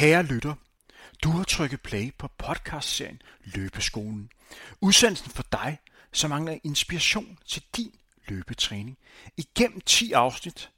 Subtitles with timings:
[0.00, 0.54] Kære lytter,
[1.24, 4.30] du har trykket play på podcastserien Løbeskolen.
[4.80, 5.78] Udsendelsen for dig,
[6.12, 7.94] som mangler inspiration til din
[8.28, 8.98] løbetræning.
[9.36, 10.70] Igennem 10 afsnit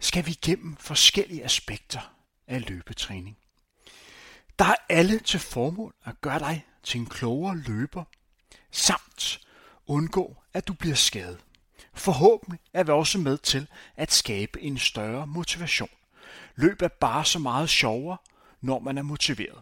[0.00, 2.12] skal vi igennem forskellige aspekter
[2.46, 3.38] af løbetræning.
[4.58, 8.04] Der er alle til formål at gøre dig til en klogere løber,
[8.70, 9.40] samt
[9.86, 11.38] undgå, at du bliver skadet.
[11.94, 13.66] Forhåbentlig er vi også med til
[13.96, 15.90] at skabe en større motivation.
[16.56, 18.18] Løb er bare så meget sjovere,
[18.60, 19.58] når man er motiveret.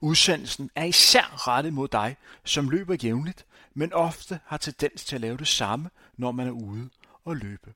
[0.00, 5.20] Udsendelsen er især rettet mod dig, som løber jævnligt, men ofte har tendens til at
[5.20, 6.88] lave det samme, når man er ude
[7.24, 7.74] og løbe.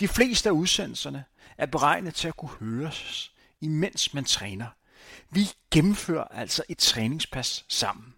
[0.00, 1.24] De fleste af udsendelserne
[1.58, 4.66] er beregnet til at kunne høres, imens man træner.
[5.30, 8.14] Vi gennemfører altså et træningspas sammen.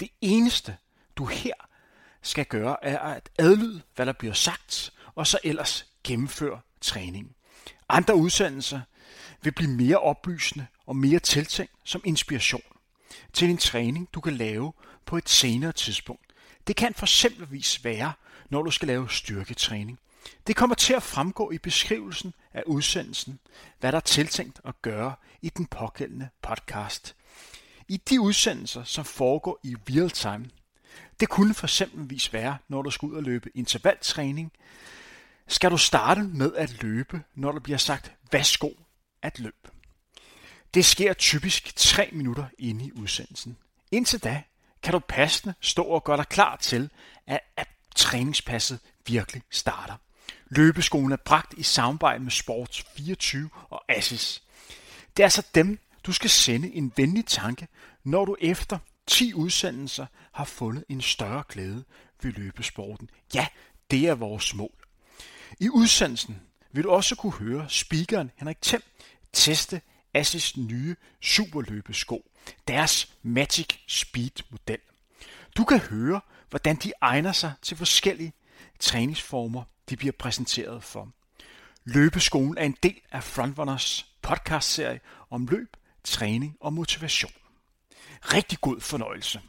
[0.00, 0.76] Det eneste,
[1.16, 1.54] du her
[2.22, 7.34] skal gøre, er at adlyde, hvad der bliver sagt, og så ellers gennemføre træningen.
[7.88, 8.80] Andre udsendelser
[9.42, 12.62] vil blive mere oplysende og mere tiltænkt som inspiration
[13.32, 14.72] til en træning, du kan lave
[15.06, 16.32] på et senere tidspunkt.
[16.66, 18.12] Det kan for eksempelvis være,
[18.50, 19.98] når du skal lave styrketræning.
[20.46, 23.38] Det kommer til at fremgå i beskrivelsen af udsendelsen,
[23.80, 27.16] hvad der er tiltænkt at gøre i den pågældende podcast.
[27.88, 30.50] I de udsendelser, som foregår i real time,
[31.20, 34.52] det kunne for eksempelvis være, når du skal ud og løbe intervaltræning,
[35.48, 38.70] skal du starte med at løbe, når der bliver sagt, værsgo
[39.22, 39.68] at løb.
[40.74, 43.56] Det sker typisk 3 minutter inde i udsendelsen.
[43.90, 44.42] Indtil da
[44.82, 46.90] kan du passende stå og gøre dig klar til,
[47.26, 49.94] at, at træningspasset virkelig starter.
[50.48, 54.42] Løbeskolen er bragt i samarbejde med Sports 24 og Assis.
[55.16, 57.68] Det er altså dem, du skal sende en venlig tanke,
[58.04, 61.84] når du efter 10 udsendelser har fundet en større glæde
[62.22, 63.10] ved løbesporten.
[63.34, 63.46] Ja,
[63.90, 64.86] det er vores mål.
[65.60, 66.40] I udsendelsen
[66.72, 68.82] vil du også kunne høre speakeren Henrik Thiem
[69.32, 69.80] teste
[70.14, 72.30] Assis nye superløbesko,
[72.68, 74.78] deres Magic Speed model.
[75.56, 78.32] Du kan høre, hvordan de egner sig til forskellige
[78.78, 81.08] træningsformer, de bliver præsenteret for.
[81.84, 87.32] Løbeskolen er en del af Frontrunners podcastserie om løb, træning og motivation.
[88.22, 89.40] Rigtig god fornøjelse.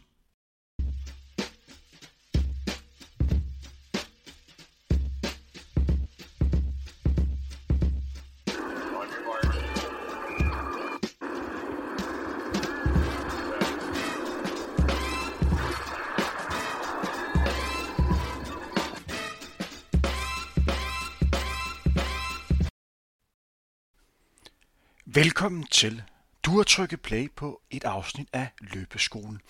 [25.24, 26.04] Velkommen til.
[26.44, 29.42] Du har trykket play på et afsnit af Løbeskolen.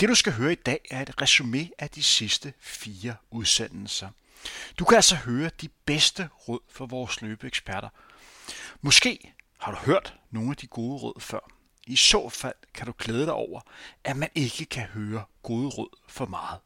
[0.00, 4.08] Det du skal høre i dag er et resume af de sidste fire udsendelser.
[4.78, 7.88] Du kan altså høre de bedste råd fra vores løbeeksperter.
[8.80, 11.50] Måske har du hørt nogle af de gode råd før.
[11.86, 13.60] I så fald kan du glæde dig over,
[14.04, 16.60] at man ikke kan høre gode råd for meget.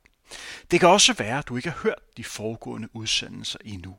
[0.70, 3.96] Det kan også være, at du ikke har hørt de foregående udsendelser endnu.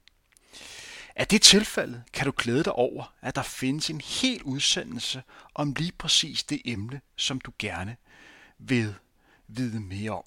[1.17, 5.23] Er det tilfældet, kan du glæde dig over, at der findes en hel udsendelse
[5.55, 7.97] om lige præcis det emne, som du gerne
[8.57, 8.95] vil
[9.47, 10.23] vide mere om.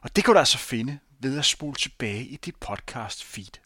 [0.00, 3.60] Og det kan du altså finde ved at spole tilbage i dit podcast feed.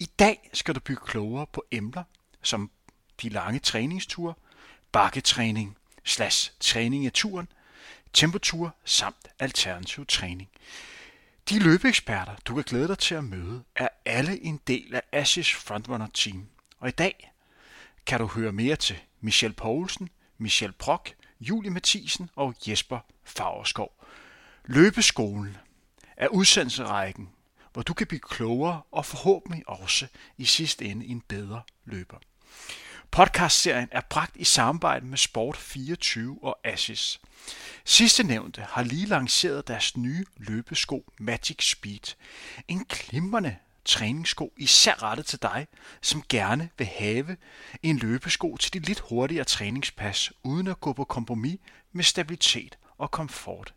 [0.00, 2.04] I dag skal du blive klogere på emner
[2.42, 2.70] som
[3.22, 4.34] de lange træningsture,
[4.92, 7.48] bakketræning slash træning i turen,
[8.12, 10.50] temperatur samt alternativ træning.
[11.50, 15.54] De løbeeksperter, du kan glæde dig til at møde, er alle en del af Ashes
[15.54, 16.48] Frontrunner Team.
[16.78, 17.32] Og i dag
[18.06, 20.08] kan du høre mere til Michel Poulsen,
[20.38, 24.04] Michel Brock, Julie Mathisen og Jesper Fagerskov.
[24.64, 25.56] Løbeskolen
[26.16, 27.28] er udsendelserækken,
[27.72, 30.06] hvor du kan blive klogere og forhåbentlig også
[30.38, 32.18] i sidste ende en bedre løber.
[33.10, 37.20] Podcastserien er bragt i samarbejde med Sport24 og Ashes.
[37.84, 42.14] Sidste nævnte har lige lanceret deres nye løbesko Magic Speed.
[42.68, 45.66] En glimrende træningssko, især rettet til dig,
[46.02, 47.36] som gerne vil have
[47.82, 51.58] en løbesko til de lidt hurtigere træningspas, uden at gå på kompromis
[51.92, 53.74] med stabilitet og komfort.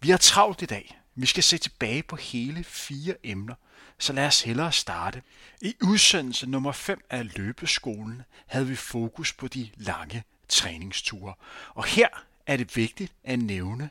[0.00, 1.00] Vi har travlt i dag.
[1.14, 3.54] Vi skal se tilbage på hele fire emner,
[3.98, 5.22] så lad os hellere starte.
[5.60, 11.34] I udsendelse nummer 5 af løbeskolen havde vi fokus på de lange træningsture.
[11.74, 12.08] Og her
[12.50, 13.90] er det vigtigt at nævne,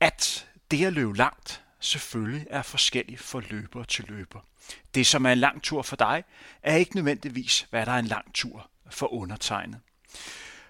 [0.00, 4.40] at det at løbe langt selvfølgelig er forskelligt fra løber til løber.
[4.94, 6.24] Det, som er en lang tur for dig,
[6.62, 9.80] er ikke nødvendigvis, hvad der er en lang tur for undertegnet.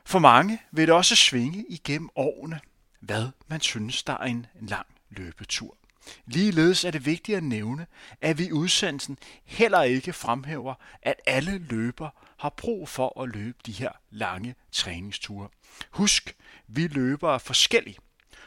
[0.05, 2.61] For mange vil det også svinge igennem årene,
[3.01, 5.77] hvad man synes, der er en lang løbetur.
[6.27, 7.87] Ligeledes er det vigtigt at nævne,
[8.21, 13.59] at vi i udsendelsen heller ikke fremhæver, at alle løber har brug for at løbe
[13.67, 15.49] de her lange træningsture.
[15.91, 16.37] Husk,
[16.69, 17.99] vi løber er forskellige,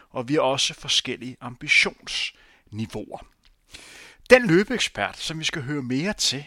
[0.09, 3.25] og vi har også forskellige ambitionsniveauer.
[4.29, 6.45] Den løbeekspert, som vi skal høre mere til,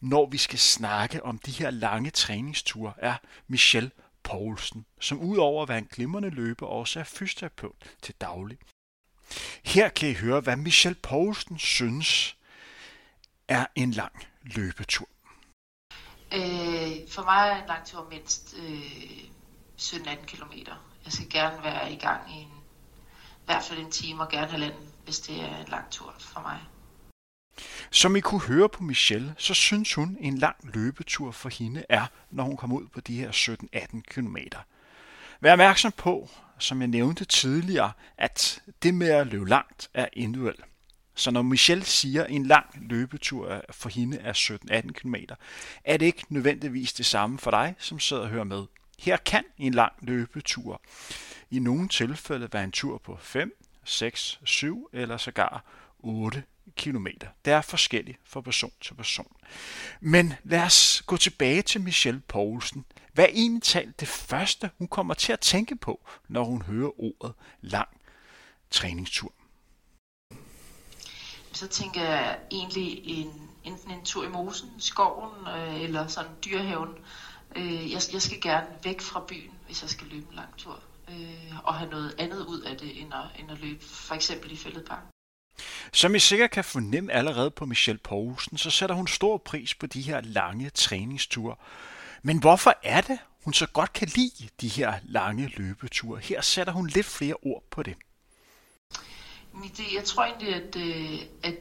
[0.00, 3.16] når vi skal snakke om de her lange træningsture, er
[3.46, 3.90] Michelle
[4.22, 8.58] Poulsen, som udover at være en glimrende løber, også er fysioterapeut til daglig.
[9.64, 12.36] Her kan I høre, hvad Michelle Poulsen synes
[13.48, 15.08] er en lang løbetur.
[16.32, 19.24] Øh, for mig er en lang tur mindst øh,
[19.80, 20.52] 17-18 km.
[21.08, 22.48] Jeg skal gerne være i gang i en,
[23.18, 26.40] i hvert fald en time og gerne halvanden, hvis det er en lang tur for
[26.40, 26.60] mig.
[27.90, 32.06] Som I kunne høre på Michelle, så synes hun, en lang løbetur for hende er,
[32.30, 34.36] når hun kommer ud på de her 17-18 km.
[35.40, 36.28] Vær opmærksom på,
[36.58, 40.64] som jeg nævnte tidligere, at det med at løbe langt er individuelt.
[41.14, 45.14] Så når Michelle siger, at en lang løbetur for hende er 17-18 km,
[45.84, 48.64] er det ikke nødvendigvis det samme for dig, som sidder og hører med.
[48.98, 50.82] Her kan en lang løbetur
[51.50, 55.64] i nogle tilfælde være en tur på 5, 6, 7 eller sågar
[55.98, 56.42] 8
[56.76, 57.06] km.
[57.44, 59.36] Det er forskelligt fra person til person.
[60.00, 62.84] Men lad os gå tilbage til Michelle Poulsen.
[63.12, 67.00] Hvad er egentlig talt det første, hun kommer til at tænke på, når hun hører
[67.00, 67.88] ordet lang
[68.70, 69.32] træningstur?
[71.52, 76.94] Så tænker jeg egentlig en, enten en tur i mosen, skoven øh, eller sådan dyrehaven.
[77.56, 80.82] Øh, jeg, jeg skal gerne væk fra byen, hvis jeg skal løbe en lang tur.
[81.08, 84.52] Øh, og have noget andet ud af det, end at, end at løbe for eksempel
[84.52, 85.08] i fældeparken.
[85.92, 89.86] Som I sikkert kan fornemme allerede på Michelle Poulsen, så sætter hun stor pris på
[89.86, 91.56] de her lange træningsture.
[92.22, 96.20] Men hvorfor er det, hun så godt kan lide de her lange løbeture?
[96.20, 97.96] Her sætter hun lidt flere ord på det.
[99.76, 101.54] Det, jeg tror egentlig, at, øh, at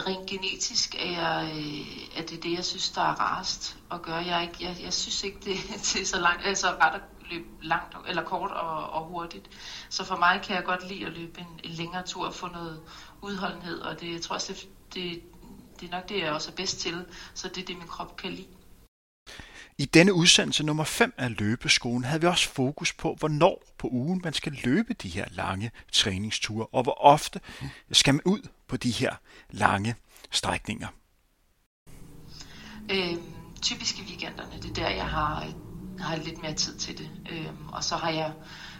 [0.00, 3.76] rent genetisk er, jeg, øh, er at det er det, jeg synes, der er rarest
[3.92, 4.16] at gøre.
[4.16, 5.56] Jeg, ikke, jeg, jeg synes ikke, det,
[5.94, 7.00] det er så langt, altså ret at
[7.30, 9.48] løbe langt eller kort og, og hurtigt.
[9.88, 12.48] Så for mig kan jeg godt lide at løbe en, en længere tur og få
[12.48, 12.80] noget
[13.22, 15.22] udholdenhed, og det, jeg tror også, det, det,
[15.80, 17.04] det er nok det, jeg også er bedst til,
[17.34, 18.46] så det er det, min krop kan lide.
[19.78, 24.20] I denne udsendelse nummer 5 af løbeskolen havde vi også fokus på, hvornår på ugen
[24.24, 27.40] man skal løbe de her lange træningsture, og hvor ofte
[27.92, 29.14] skal man ud på de her
[29.50, 29.94] lange
[30.30, 30.88] strækninger.
[32.90, 33.14] Øh,
[33.62, 35.46] typisk i weekenderne, det er der, jeg har,
[35.98, 37.10] har lidt mere tid til det.
[37.30, 38.32] Øh, og så har jeg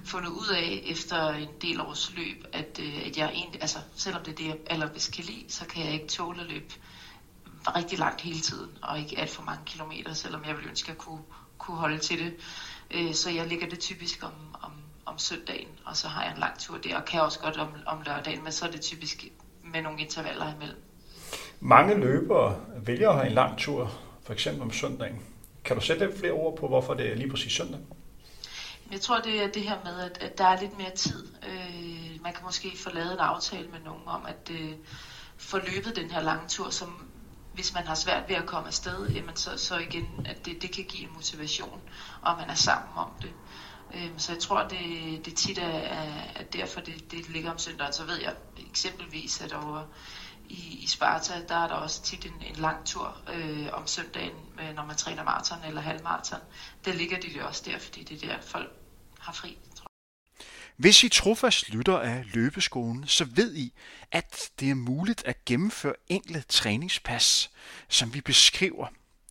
[0.05, 4.23] fundet ud af efter en del års løb, at, øh, at jeg egentlig, altså selvom
[4.25, 6.75] det er det, jeg allerbedst kan lide, så kan jeg ikke tåle at løbe
[7.77, 10.89] rigtig langt hele tiden, og ikke alt for mange kilometer, selvom jeg ville ønske, at
[10.89, 11.23] jeg kunne,
[11.59, 12.37] kunne holde til det.
[12.91, 14.73] Øh, så jeg ligger det typisk om, om,
[15.07, 17.69] om søndagen, og så har jeg en lang tur der, og kan også godt om,
[17.87, 19.25] om lørdagen, men så er det typisk
[19.73, 20.83] med nogle intervaller imellem.
[21.61, 25.23] Mange løbere vælger at have en lang tur, for eksempel om søndagen.
[25.65, 27.81] Kan du sætte flere ord på, hvorfor det er lige præcis søndag?
[28.93, 31.27] Jeg tror, det er det her med, at, at der er lidt mere tid.
[31.49, 34.73] Øh, man kan måske få lavet en aftale med nogen om, at øh,
[35.37, 37.07] få løbet den her lange tur, som
[37.55, 40.71] hvis man har svært ved at komme afsted, jamen så, så igen, at det, det
[40.71, 41.81] kan give en motivation,
[42.23, 43.31] og man er sammen om det.
[43.97, 45.79] Øhm, så jeg tror, det, det tit er,
[46.35, 47.93] er derfor, det, det ligger om søndagen.
[47.93, 48.35] Så ved jeg
[48.71, 49.87] eksempelvis, at over
[50.49, 54.35] i, i Sparta, der er der også tit en, en lang tur øh, om søndagen,
[54.77, 56.41] når man træner maraton eller halvmaraton.
[56.85, 58.73] Der ligger de det også der, fordi det er der, folk
[59.19, 59.59] har fri.
[60.77, 63.73] Hvis I trofast lytter af løbeskolen, så ved I,
[64.13, 67.51] at det er muligt at gennemføre enkle træningspas,
[67.89, 68.87] som vi beskriver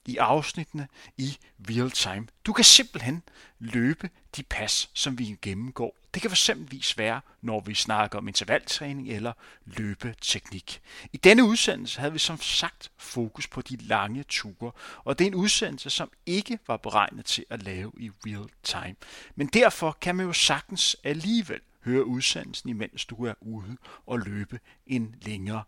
[0.05, 1.37] i afsnittene i
[1.69, 2.27] real time.
[2.45, 3.23] Du kan simpelthen
[3.59, 5.95] løbe de pas, som vi gennemgår.
[6.13, 9.33] Det kan eksempelvis være, når vi snakker om intervaltræning eller
[9.65, 10.81] løbeteknik.
[11.13, 14.71] I denne udsendelse havde vi som sagt fokus på de lange ture,
[15.03, 18.95] og det er en udsendelse, som ikke var beregnet til at lave i real time.
[19.35, 24.59] Men derfor kan man jo sagtens alligevel høre udsendelsen, imens du er ude og løbe
[24.87, 25.63] en længere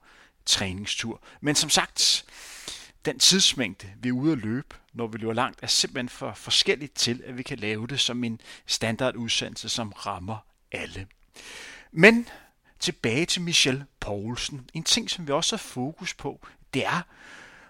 [0.46, 1.22] træningstur.
[1.42, 2.26] Men som sagt,
[3.06, 6.96] den tidsmængde, vi er ude at løbe, når vi løber langt, er simpelthen for forskelligt
[6.96, 10.38] til, at vi kan lave det som en standardudsendelse, som rammer
[10.72, 11.08] alle.
[11.92, 12.28] Men
[12.80, 14.70] tilbage til Michelle Poulsen.
[14.74, 17.02] En ting, som vi også har fokus på, det er,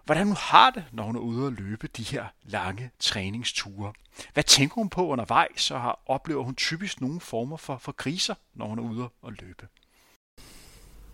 [0.05, 3.93] hvordan hun har det, når hun er ude at løbe de her lange træningsture.
[4.33, 8.35] Hvad tænker hun på undervejs, og har, oplever hun typisk nogle former for, for kriser,
[8.53, 9.67] når hun er ude at løbe?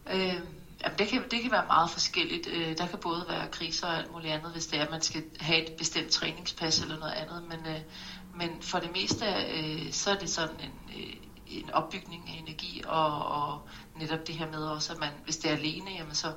[0.10, 0.42] Øh,
[1.02, 2.48] det, kan, det kan være meget forskelligt.
[2.48, 5.02] Øh, der kan både være kriser og alt muligt andet, hvis det er, at man
[5.02, 7.44] skal have et bestemt træningspas eller noget andet.
[7.50, 7.82] Men, øh,
[8.36, 11.14] men for det meste, øh, så er det sådan en, øh,
[11.48, 15.52] en opbygning af energi, og, og netop det her med også, at man, hvis det
[15.52, 16.34] er alene, jamen så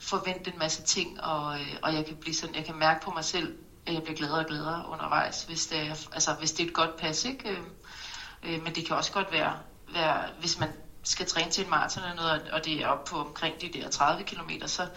[0.00, 3.10] forvente en masse ting, og, øh, og jeg kan blive sådan, jeg kan mærke på
[3.10, 6.64] mig selv, at jeg bliver gladere og gladere undervejs, hvis det er, altså, hvis det
[6.64, 7.48] er et godt pas, ikke?
[7.48, 7.58] Øh,
[8.42, 9.56] øh, men det kan også godt være,
[9.92, 10.68] være hvis man
[11.02, 13.90] skal træne til en maraton eller noget, og det er op på omkring de der
[13.90, 14.88] 30 km, så,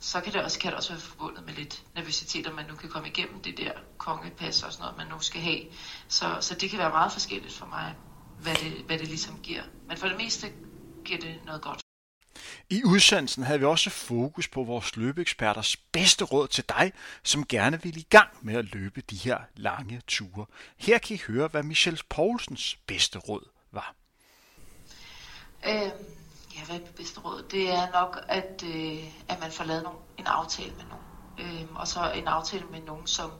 [0.00, 2.74] så kan det også, kan det også være forbundet med lidt nervøsitet, om man nu
[2.74, 5.60] kan komme igennem det der kongepas og sådan noget, man nu skal have.
[6.08, 7.94] Så, så det kan være meget forskelligt for mig,
[8.40, 9.62] hvad det, hvad det ligesom giver.
[9.88, 10.52] Men for det meste
[11.04, 11.80] giver det noget godt.
[12.70, 17.82] I udsendelsen havde vi også fokus på vores løbeeksperters bedste råd til dig, som gerne
[17.82, 20.46] vil i gang med at løbe de her lange ture.
[20.76, 23.57] Her kan I høre, hvad Michel Poulsens bedste råd.
[25.66, 25.90] Øh,
[26.54, 27.42] ja, hvad er det bedste råd?
[27.50, 31.04] Det er nok, at, øh, at man får lavet nogle, en aftale med nogen.
[31.38, 33.30] Øh, og så en aftale med nogen, som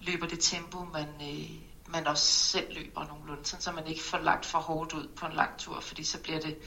[0.00, 1.50] løber det tempo, man, øh,
[1.86, 5.26] man også selv løber nogenlunde, sådan, så man ikke får lagt for hårdt ud på
[5.26, 6.58] en lang tur, fordi så bliver det...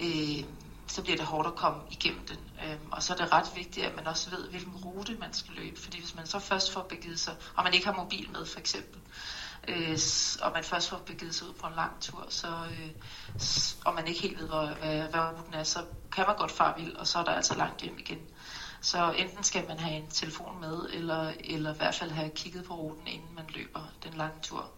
[0.00, 0.44] Øh,
[0.86, 2.38] så bliver det hårdt at komme igennem den.
[2.64, 5.54] Øhm, og så er det ret vigtigt, at man også ved, hvilken rute man skal
[5.54, 5.80] løbe.
[5.80, 8.58] Fordi hvis man så først får begivet sig, og man ikke har mobil med for
[8.58, 9.39] eksempel, øh,
[10.42, 12.90] og man først får begivet sig ud på en lang tur, så, øh,
[13.84, 15.78] og man ikke helt ved, hvor, hvad, hvad ruten er, så
[16.12, 18.18] kan man godt fare vild, og så er der altså langt hjem igen.
[18.80, 22.64] Så enten skal man have en telefon med, eller, eller i hvert fald have kigget
[22.64, 24.70] på ruten, inden man løber den lange tur.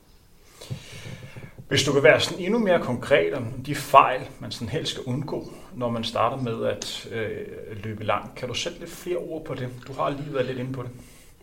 [1.68, 5.04] Hvis du kan være sådan endnu mere konkret om de fejl, man sådan helst skal
[5.04, 9.44] undgå, når man starter med at øh, løbe langt, kan du sætte lidt flere ord
[9.44, 9.68] på det?
[9.86, 10.90] Du har lige været lidt inde på det.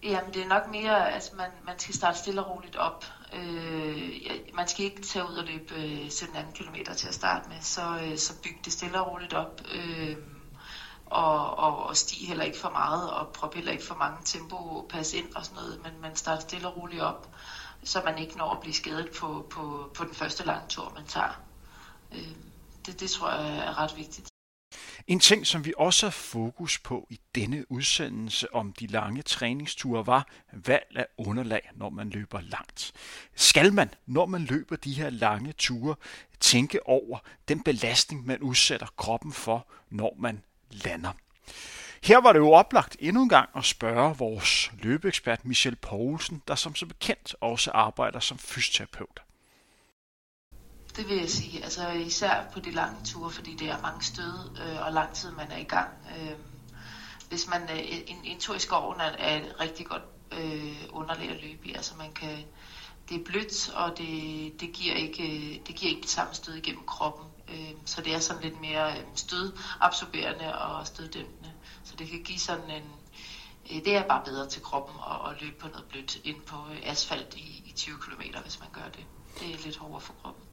[0.03, 3.05] Jamen, det er nok mere, at altså, man, man skal starte stille og roligt op.
[3.33, 7.49] Øh, ja, man skal ikke tage ud og løbe øh, 17-18 km til at starte
[7.49, 9.61] med, så, øh, så byg det stille og roligt op.
[9.73, 10.15] Øh,
[11.05, 14.87] og, og, og stig heller ikke for meget, og prop heller ikke for mange tempo
[14.89, 17.29] pas ind og sådan noget, men man starter stille og roligt op
[17.83, 21.05] så man ikke når at blive skadet på, på, på den første lange tur, man
[21.05, 21.41] tager.
[22.11, 22.35] Øh,
[22.85, 24.29] det, det tror jeg er ret vigtigt.
[25.09, 30.07] En ting, som vi også har fokus på i denne udsendelse om de lange træningsture,
[30.07, 32.91] var valg af underlag, når man løber langt.
[33.35, 35.95] Skal man, når man løber de her lange ture,
[36.39, 41.11] tænke over den belastning, man udsætter kroppen for, når man lander?
[42.03, 46.55] Her var det jo oplagt endnu en gang at spørge vores løbeekspert Michel Poulsen, der
[46.55, 49.21] som så bekendt også arbejder som fysioterapeut.
[50.99, 54.57] Det vil jeg sige, altså især på de lange ture, fordi det er mange stød
[54.61, 55.89] øh, og lang tid man er i gang.
[56.17, 56.31] Øh,
[57.29, 60.01] hvis man øh, en, en tur i skoven er, er et rigtig godt
[60.31, 62.37] øh, underlag at løbe i, altså man kan
[63.09, 66.53] det er blødt, og det, det, giver ikke, øh, det giver ikke det samme stød
[66.53, 67.27] igennem kroppen.
[67.47, 71.51] Øh, så det er sådan lidt mere øh, stødabsorberende og støddæmpende.
[71.83, 72.83] Så det kan give sådan en...
[73.71, 76.55] Øh, det er bare bedre til kroppen at, at løbe på noget blødt end på
[76.71, 79.05] øh, asfalt i, i 20 km, hvis man gør det.
[79.39, 80.48] Det er lidt hårdere for kroppen.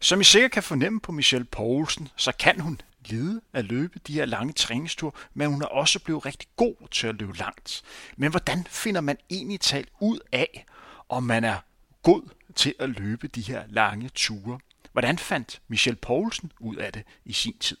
[0.00, 4.12] Som I sikkert kan fornemme på Michelle Poulsen, så kan hun lide at løbe de
[4.12, 7.82] her lange træningsture, men hun er også blevet rigtig god til at løbe langt.
[8.16, 10.66] Men hvordan finder man egentlig talt ud af,
[11.08, 11.58] om man er
[12.02, 12.22] god
[12.54, 14.58] til at løbe de her lange ture?
[14.92, 17.76] Hvordan fandt Michelle Poulsen ud af det i sin tid?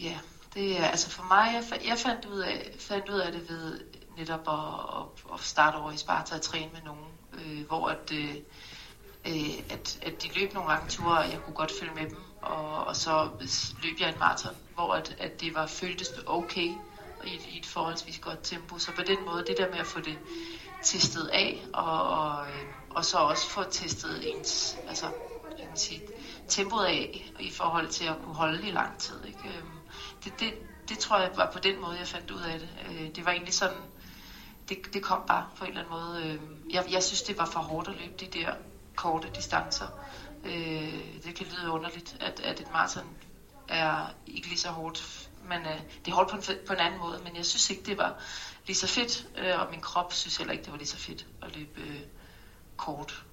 [0.00, 0.18] Ja,
[0.54, 3.80] det er altså for mig, jeg, jeg fandt, ud af, fandt ud af det ved
[4.16, 8.12] netop at, at, at starte over i Sparta og træne med nogen, øh, hvor at,
[8.12, 8.34] øh,
[9.26, 12.18] øh, at, at de løb nogle lange ture, og jeg kunne godt følge med dem,
[12.42, 13.28] og, og så
[13.82, 16.68] løb jeg en maraton, hvor at, at det var føltes okay
[17.24, 18.78] i, i et forholdsvis godt tempo.
[18.78, 20.18] Så på den måde, det der med at få det
[20.82, 25.06] testet af, og, og, øh, og så også få testet ens, altså
[25.58, 26.02] jeg kan sige,
[26.48, 29.24] tempoet af i forhold til at kunne holde i lang tid.
[29.26, 29.48] Ikke?
[29.58, 29.78] Øhm,
[30.24, 30.54] det, det,
[30.88, 32.68] det tror jeg var på den måde, jeg fandt ud af det.
[32.88, 33.76] Øh, det var egentlig sådan,
[34.68, 36.22] det, det kom bare på en eller anden måde.
[36.26, 38.54] Øhm, jeg, jeg synes, det var for hårdt at løbe de der
[38.96, 39.86] korte distancer.
[40.44, 43.08] Øh, det kan lyde underligt, at, at et maraton
[43.68, 47.00] er ikke lige så hårdt, men øh, det er hårdt på en, på en anden
[47.00, 48.22] måde, men jeg synes ikke, det var
[48.66, 51.26] lige så fedt, øh, og min krop synes heller ikke, det var lige så fedt
[51.42, 52.00] at løbe øh,
[52.76, 53.24] kort.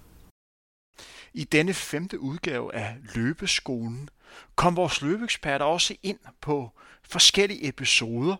[1.34, 4.10] I denne femte udgave af Løbeskolen
[4.56, 6.72] kom vores løbeeksperter også ind på
[7.04, 8.36] forskellige episoder,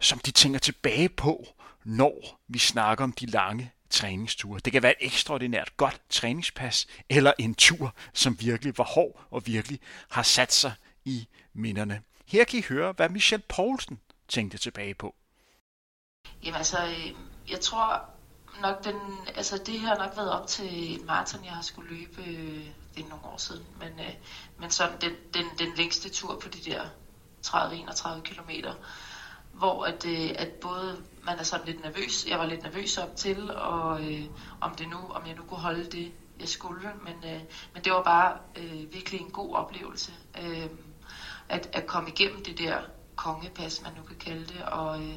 [0.00, 1.46] som de tænker tilbage på,
[1.84, 4.60] når vi snakker om de lange træningsture.
[4.64, 9.46] Det kan være et ekstraordinært godt træningspas, eller en tur, som virkelig var hård og
[9.46, 9.80] virkelig
[10.10, 10.72] har sat sig
[11.04, 12.02] i minderne.
[12.26, 15.14] Her kan I høre, hvad Michelle Poulsen tænkte tilbage på.
[16.44, 17.14] Jamen altså, øh,
[17.50, 18.04] jeg tror
[18.60, 18.96] nok den,
[19.36, 23.04] altså det har nok været op til en maraton, jeg har skulle løbe, øh, det
[23.04, 24.14] er nogle år siden, men, øh,
[24.58, 26.82] men sådan den, den, den længste tur på de der
[27.46, 28.74] 30-31 kilometer,
[29.52, 30.04] hvor at,
[30.36, 34.24] at både man er sådan lidt nervøs, jeg var lidt nervøs op til, og øh,
[34.60, 37.40] om det nu, om jeg nu kunne holde det, jeg skulle, men, øh,
[37.74, 40.12] men det var bare øh, virkelig en god oplevelse,
[40.42, 40.68] øh,
[41.48, 42.78] at, at komme igennem det der
[43.16, 45.16] kongepas, man nu kan kalde det, og, øh,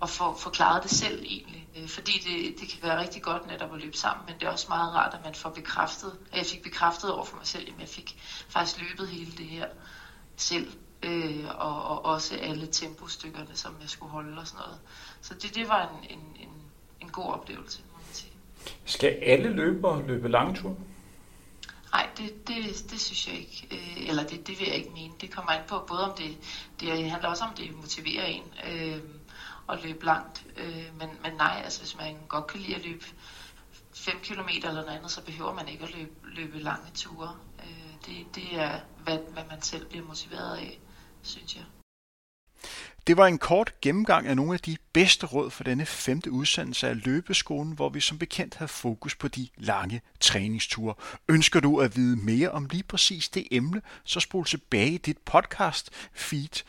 [0.00, 1.68] og få forklaret det selv egentlig.
[1.76, 4.50] Øh, fordi det, det kan være rigtig godt netop at løbe sammen, men det er
[4.50, 7.68] også meget rart, at man får bekræftet, at jeg fik bekræftet over for mig selv,
[7.74, 8.16] at jeg fik
[8.48, 9.66] faktisk løbet hele det her
[10.36, 10.72] selv,
[11.02, 14.80] øh, og, og også alle tempostykkerne, som jeg skulle holde og sådan noget.
[15.24, 16.54] Så det, det var en, en, en,
[17.00, 18.32] en god oplevelse, må man sige.
[18.84, 20.76] Skal alle løbere løbe langtur?
[21.92, 23.68] Nej, det, det, det synes jeg ikke.
[23.70, 25.14] Øh, eller det, det vil jeg ikke mene.
[25.20, 26.36] Det kommer an på både om det,
[26.80, 29.00] det handler også om, det motiverer en øh,
[29.68, 30.46] at løbe langt.
[30.56, 33.04] Øh, men, men nej, altså hvis man godt kan lide at løbe
[33.94, 37.36] 5 km eller noget andet, så behøver man ikke at løbe, løbe lange ture.
[37.58, 40.78] Øh, det, det er, hvad, hvad man selv bliver motiveret af,
[41.22, 41.64] synes jeg.
[43.06, 46.88] Det var en kort gennemgang af nogle af de bedste råd for denne femte udsendelse
[46.88, 50.94] af Løbeskolen, hvor vi som bekendt havde fokus på de lange træningsture.
[51.28, 55.18] Ønsker du at vide mere om lige præcis det emne, så spol tilbage i dit
[55.18, 56.62] podcast feed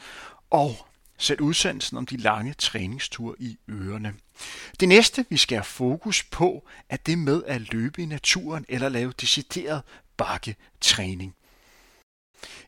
[0.49, 0.87] og
[1.17, 4.13] sæt udsendelsen om de lange træningsture i ørerne.
[4.79, 8.89] Det næste, vi skal have fokus på, er det med at løbe i naturen eller
[8.89, 9.81] lave decideret
[10.17, 11.35] bakketræning.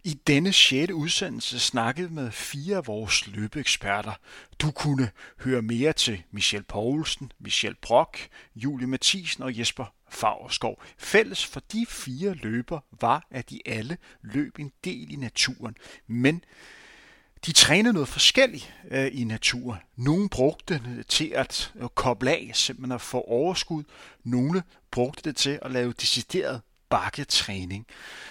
[0.04, 4.14] I denne sjette udsendelse snakkede med fire af vores løbeeksperter.
[4.60, 10.84] Du kunne høre mere til Michel Poulsen, Michel Brock, Julie Mathisen og Jesper Fagerskov.
[10.98, 15.76] Fælles for de fire løber var, at de alle løb en del i naturen,
[16.08, 16.44] men
[17.46, 19.80] de trænede noget forskelligt øh, i naturen.
[19.96, 23.84] Nogle brugte det til at øh, koble af, simpelthen at få overskud.
[24.24, 27.88] Nogle brugte det til at lave decideret bakketræning.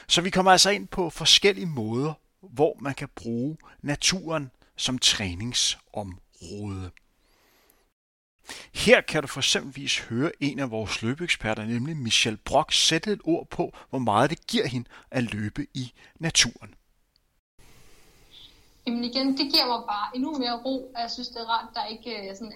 [0.08, 6.90] Så vi kommer altså ind på forskellige måder, hvor man kan bruge naturen som træningsområde.
[8.74, 13.20] Her kan du for eksempelvis høre en af vores løbeeksperter, nemlig Michelle Brock, sætte et
[13.24, 16.74] ord på, hvor meget det giver hende at løbe i naturen.
[18.86, 21.68] Jamen igen, det giver mig bare endnu mere ro, og jeg synes, det er rart,
[21.74, 22.52] der ikke øh, sådan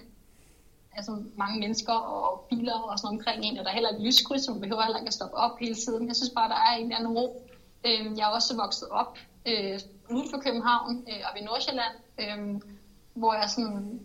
[0.95, 4.45] altså mange mennesker og biler og sådan omkring en, og der er heller ikke lyskryds,
[4.45, 6.07] så man behøver heller ikke at stoppe op hele tiden.
[6.07, 7.47] Jeg synes bare, der er en eller anden ro.
[7.85, 12.61] Øh, jeg er også vokset op øh, uden for København øh, og i Nordsjælland, øh,
[13.13, 13.99] hvor jeg sådan,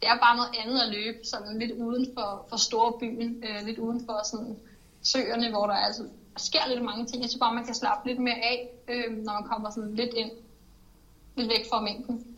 [0.00, 3.78] det er bare noget andet at løbe, sådan lidt uden for, for storbyen, øh, lidt
[3.78, 4.56] uden for sådan
[5.02, 7.22] søerne, hvor der altså sker lidt mange ting.
[7.22, 10.14] Jeg synes bare, man kan slappe lidt mere af, øh, når man kommer sådan lidt
[10.14, 10.30] ind,
[11.36, 12.29] lidt væk fra mængden.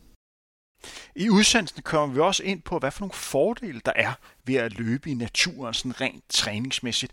[1.16, 4.12] I udsendelsen kommer vi også ind på, hvad for nogle fordele der er
[4.44, 7.12] ved at løbe i naturen, sådan rent træningsmæssigt.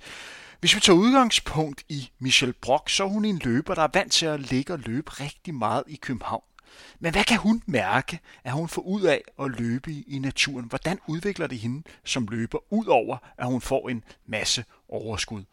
[0.59, 4.11] Hvis vi tager udgangspunkt i Michelle Brock, så er hun en løber, der er vant
[4.11, 6.43] til at ligge og løbe rigtig meget i København.
[6.99, 10.65] Men hvad kan hun mærke, at hun får ud af at løbe i naturen?
[10.65, 15.43] Hvordan udvikler det hende som løber, udover at hun får en masse overskud?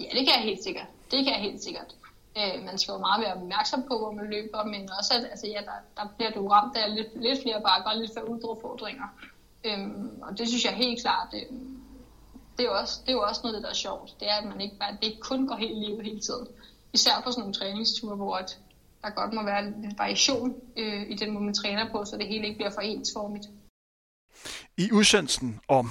[0.00, 0.86] Ja, det kan jeg helt sikkert.
[1.10, 1.94] Det kan jeg helt sikkert.
[2.38, 5.46] Øh, man skal jo meget være opmærksom på, hvor man løber, men også at altså,
[5.46, 9.08] ja, der, der bliver du ramt af lidt, lidt flere bakker og lidt flere udfordringer.
[9.64, 11.42] Øhm, og det synes jeg helt klart, det,
[12.56, 14.20] det, er jo også, det er jo også noget, der er sjovt.
[14.20, 16.46] Det er, at man ikke, bare, det ikke kun går helt livet hele tiden.
[16.92, 18.58] Især på sådan nogle træningsture, hvor at
[19.02, 22.26] der godt må være en variation øh, i den måde, man træner på, så det
[22.28, 23.46] hele ikke bliver for ensformigt.
[24.76, 25.90] I udsendelsen om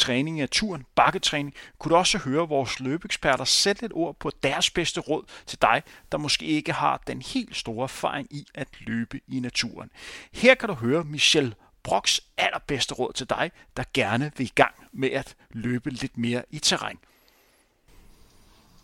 [0.00, 4.70] træning af turen, bakketræning, kunne du også høre vores løbeeksperter sætte et ord på deres
[4.70, 5.82] bedste råd til dig,
[6.12, 9.90] der måske ikke har den helt store erfaring i at løbe i naturen.
[10.32, 14.74] Her kan du høre Michelle Brocks allerbedste råd til dig, der gerne vil i gang
[14.92, 16.98] med at løbe lidt mere i terræn.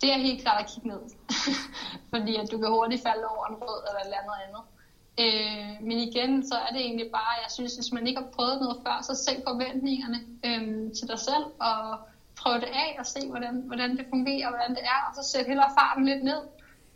[0.01, 1.01] Det er helt klart at kigge ned,
[2.13, 4.76] fordi at du kan hurtigt falde over en rød eller noget andet.
[5.21, 8.61] Øh, men igen, så er det egentlig bare, jeg synes, hvis man ikke har prøvet
[8.61, 11.99] noget før, så sænk forventningerne øh, til dig selv, og
[12.41, 15.31] prøv det af og se, hvordan, hvordan det fungerer, og hvordan det er, og så
[15.31, 16.43] sæt heller farten lidt ned,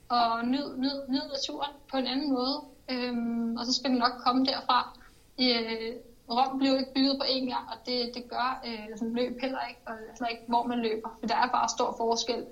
[0.09, 2.57] og nyd, nyd, nyd naturen på en anden måde,
[2.93, 3.15] øh,
[3.59, 4.99] og så skal den nok komme derfra.
[5.41, 5.93] Øh,
[6.31, 9.63] Rom blev ikke bygget på én gang, og det, det gør øh, sådan løb heller
[9.69, 12.47] ikke, og heller ikke, hvor man løber, for der er bare stor forskel.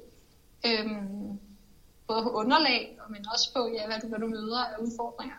[0.66, 0.86] Øh,
[2.08, 5.36] både på underlag, men også på, ja, hvad, du, hvad du møder af udfordringer.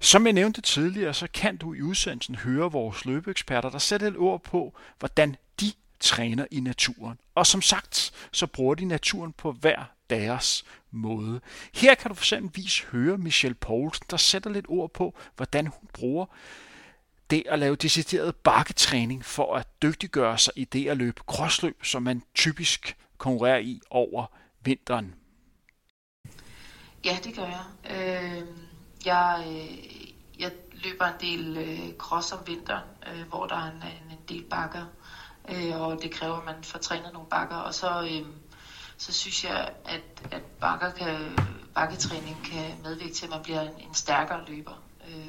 [0.00, 4.16] Som jeg nævnte tidligere, så kan du i udsendelsen høre vores løbeeksperter, der sætter et
[4.16, 7.18] ord på, hvordan de træner i naturen.
[7.34, 11.40] Og som sagt, så bruger de naturen på hver deres måde.
[11.74, 15.88] Her kan du for eksempelvis høre Michelle Poulsen, der sætter lidt ord på, hvordan hun
[15.92, 16.26] bruger
[17.30, 22.02] det at lave decideret bakketræning for at dygtiggøre sig i det at løbe krossløb, som
[22.02, 24.26] man typisk konkurrerer i over
[24.60, 25.14] vinteren.
[27.04, 27.64] Ja, det gør jeg.
[27.90, 28.42] Øh,
[29.06, 33.82] jeg, øh, jeg løber en del øh, cross om vinteren, øh, hvor der er en,
[34.10, 34.84] en, del bakker,
[35.48, 37.56] øh, og det kræver, at man får trænet nogle bakker.
[37.56, 38.26] Og så, øh,
[38.96, 41.38] så synes jeg, at, at bakker kan,
[41.74, 44.82] bakketræning kan medvirke til, at man bliver en, en stærkere løber.
[45.08, 45.28] Øh,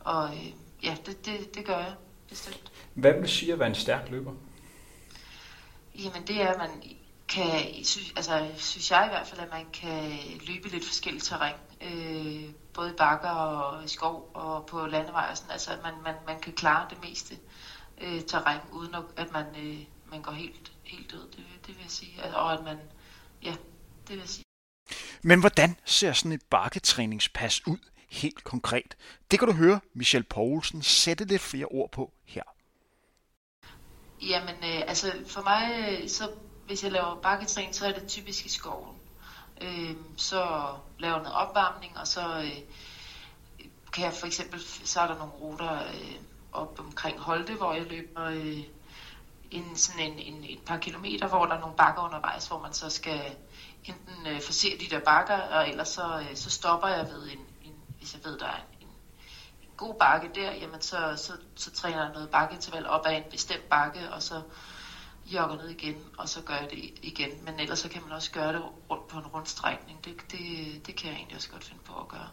[0.00, 0.46] og øh,
[0.82, 1.94] ja, det, det, det gør jeg
[2.28, 2.72] bestemt.
[2.94, 4.32] Hvad vil sige at være en stærk løber?
[5.94, 6.82] Jamen det er, at man
[7.28, 10.12] kan, synes, altså, synes jeg i hvert fald, at man kan
[10.46, 11.54] løbe lidt forskelligt terræn.
[11.80, 15.50] Øh, både i bakker og i skov og på landevej og sådan.
[15.52, 17.34] Altså at man, man, man kan klare det meste
[18.00, 19.78] øh, terræn, uden at man, øh,
[20.10, 22.36] man går helt, helt død, det, det vil jeg sige.
[22.36, 22.78] Og at man,
[23.42, 24.44] ja, det vil jeg sige.
[25.22, 28.96] Men hvordan ser sådan et bakketræningspas ud helt konkret?
[29.30, 32.42] Det kan du høre Michelle Poulsen sætte lidt flere ord på her.
[34.22, 36.30] Jamen, øh, altså for mig, øh, så
[36.66, 38.99] hvis jeg laver bakketræning, så er det typisk i skoven.
[39.60, 40.66] Øh, så
[40.98, 42.58] laver jeg noget opvarmning, og så øh,
[43.92, 46.16] kan jeg for eksempel, så er der nogle ruter øh,
[46.52, 48.58] op omkring Holte, hvor jeg løber øh,
[49.50, 52.72] en, sådan en, en, et par kilometer, hvor der er nogle bakker undervejs, hvor man
[52.72, 53.36] så skal
[53.84, 57.46] enten øh, forse de der bakker, og ellers så, øh, så stopper jeg ved en,
[57.62, 58.88] en, hvis jeg ved, der er en, en,
[59.62, 63.22] en god bakke der, jamen så, så, så træner jeg noget bakkeinterval op ad en
[63.30, 64.42] bestemt bakke, og så
[65.34, 67.30] jogger ned igen, og så gør jeg det igen.
[67.44, 70.04] Men ellers så kan man også gøre det rundt på en rundstrækning.
[70.04, 70.40] Det, det,
[70.86, 72.28] det kan jeg egentlig også godt finde på at gøre.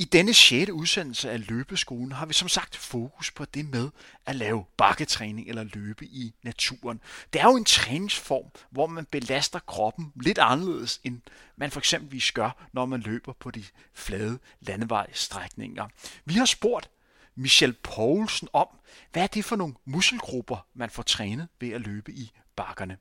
[0.00, 0.70] I denne 6.
[0.70, 3.90] udsendelse af Løbeskolen har vi som sagt fokus på det med
[4.26, 7.00] at lave bakketræning eller løbe i naturen.
[7.32, 11.20] Det er jo en træningsform, hvor man belaster kroppen lidt anderledes, end
[11.56, 15.88] man for eksempel gør, når man løber på de flade landevejstrækninger.
[16.24, 16.90] Vi har spurgt
[17.34, 18.66] Michel Poulsen om,
[19.12, 22.96] hvad er det for nogle muskelgrupper, man får trænet ved at løbe i bakkerne?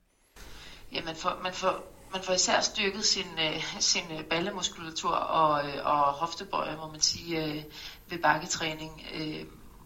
[0.92, 5.68] Ja, man får, man får man får især styrket sin, øh, sin øh, ballemuskulatur og,
[5.68, 7.66] øh, og hoftebøjer, må man sige,
[8.10, 9.06] ved bakketræning,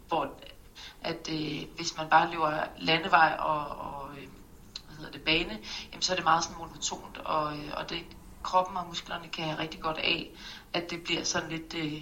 [0.08, 0.34] hvor
[1.02, 4.08] at øh, hvis man bare løber landevej og, og
[4.88, 5.60] hvad hedder det, bane,
[5.92, 8.06] jamen, så er det meget sådan monotont, og, og det,
[8.44, 10.32] kroppen og musklerne kan have rigtig godt af,
[10.74, 12.02] at det bliver sådan lidt øh,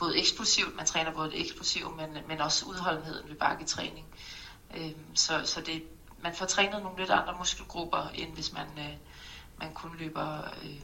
[0.00, 4.06] både eksplosivt, man træner både det eksplosive, men, men også udholdenheden ved bakketræning.
[4.76, 5.82] Øh, så så det,
[6.22, 8.96] man får trænet nogle lidt andre muskelgrupper, end hvis man øh,
[9.60, 10.80] man kun løber øh,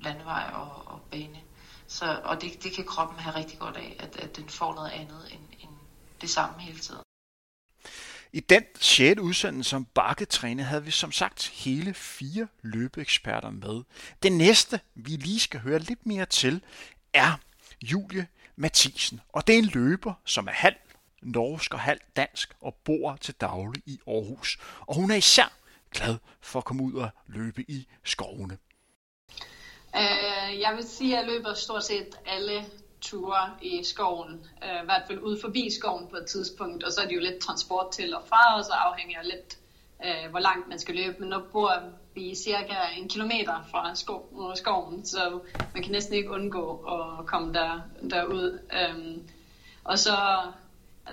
[0.00, 1.40] landevej og, og bane.
[1.86, 4.90] Så, og det, det kan kroppen have rigtig godt af, at, at den får noget
[4.90, 5.70] andet end, end
[6.20, 7.00] det samme hele tiden.
[8.32, 9.20] I den 6.
[9.20, 13.82] udsendelse som bakketræne havde vi som sagt hele fire løbeeksperter med.
[14.22, 16.62] Den næste, vi lige skal høre lidt mere til,
[17.12, 17.32] er
[17.82, 18.26] Julie
[18.56, 19.20] Mathisen.
[19.32, 20.76] Og det er en løber, som er halv
[21.22, 24.58] norsk og halv dansk og bor til daglig i Aarhus.
[24.80, 25.52] Og hun er især
[25.90, 28.58] glad for at komme ud og løbe i skovene?
[29.96, 32.64] Øh, jeg vil sige, at jeg løber stort set alle
[33.00, 37.00] ture i skoven, øh, i hvert fald ud forbi skoven på et tidspunkt, og så
[37.00, 39.58] er det jo lidt transport til og fra, og så afhænger jeg lidt,
[40.04, 41.16] øh, hvor langt man skal løbe.
[41.20, 41.72] Men nu bor
[42.16, 45.40] vi cirka en kilometer fra sko- skoven, så
[45.74, 48.60] man kan næsten ikke undgå at komme der, derud.
[48.72, 49.28] Øhm,
[49.84, 50.16] og så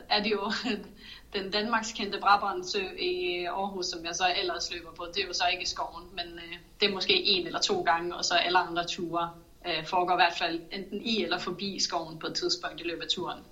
[0.09, 0.51] er det jo
[1.33, 5.33] den Danmarks kendte Brabrandsø i Aarhus, som jeg så ellers løber på, det er jo
[5.33, 8.33] så ikke i skoven, men øh, det er måske en eller to gange, og så
[8.33, 9.31] alle andre ture
[9.67, 13.03] øh, foregår i hvert fald enten i eller forbi skoven på et tidspunkt i løbet
[13.03, 13.43] af turen.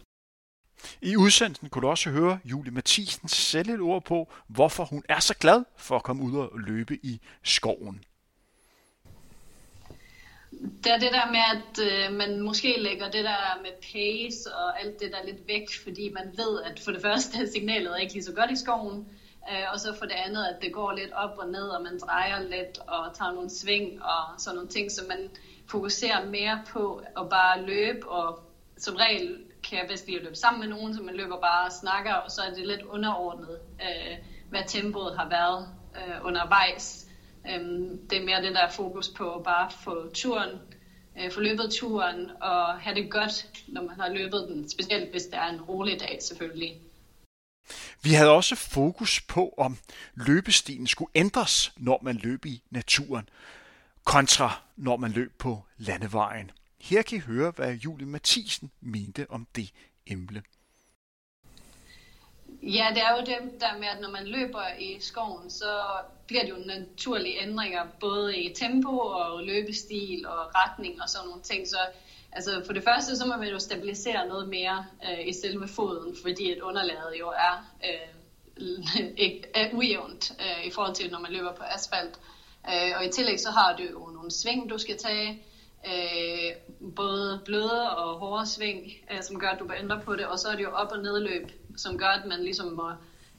[1.01, 5.19] I udsendelsen kunne du også høre Julie Mathisen sætte et ord på, hvorfor hun er
[5.19, 8.03] så glad for at komme ud og løbe i skoven.
[10.83, 14.81] Det er det der med, at øh, man måske lægger det der med pace og
[14.81, 18.13] alt det der lidt væk, fordi man ved, at for det første er signalet ikke
[18.13, 19.07] lige så godt i skoven,
[19.51, 21.99] øh, og så for det andet, at det går lidt op og ned, og man
[21.99, 25.29] drejer lidt og tager nogle sving og sådan nogle ting, så man
[25.67, 28.39] fokuserer mere på at bare løbe, og
[28.77, 31.65] som regel kan jeg bedst lide at løbe sammen med nogen, så man løber bare
[31.65, 34.17] og snakker, og så er det lidt underordnet, øh,
[34.49, 37.07] hvad tempoet har været øh, undervejs.
[37.49, 40.59] Øhm, det er mere det der fokus på bare få turen,
[41.19, 45.23] øh, få løbet turen og have det godt, når man har løbet den, specielt hvis
[45.23, 46.81] det er en rolig dag selvfølgelig.
[48.03, 49.77] Vi havde også fokus på, om
[50.15, 53.29] løbestien skulle ændres, når man løb i naturen,
[54.03, 56.51] kontra når man løb på landevejen.
[56.81, 59.71] Her kan I høre, hvad Julie Mathisen mente om det
[60.07, 60.43] emne.
[62.63, 65.81] Ja, det er jo det der med, at når man løber i skoven, så
[66.27, 71.41] bliver det jo naturlige ændringer, både i tempo og løbestil og retning og sådan nogle
[71.41, 71.67] ting.
[71.67, 71.77] Så
[72.31, 76.15] altså, for det første, så må man jo stabilisere noget mere øh, i selve foden,
[76.21, 81.31] fordi at underlaget jo er, øh, ikke, er ujævnt øh, i forhold til, når man
[81.31, 82.19] løber på asfalt.
[82.69, 85.43] Øh, og i tillæg så har du jo nogle sving, du skal tage,
[85.87, 90.25] øh, både bløde og hårde sving, øh, som gør, at du kan ændre på det,
[90.25, 92.89] og så er det jo op- og nedløb, som gør, at man ligesom må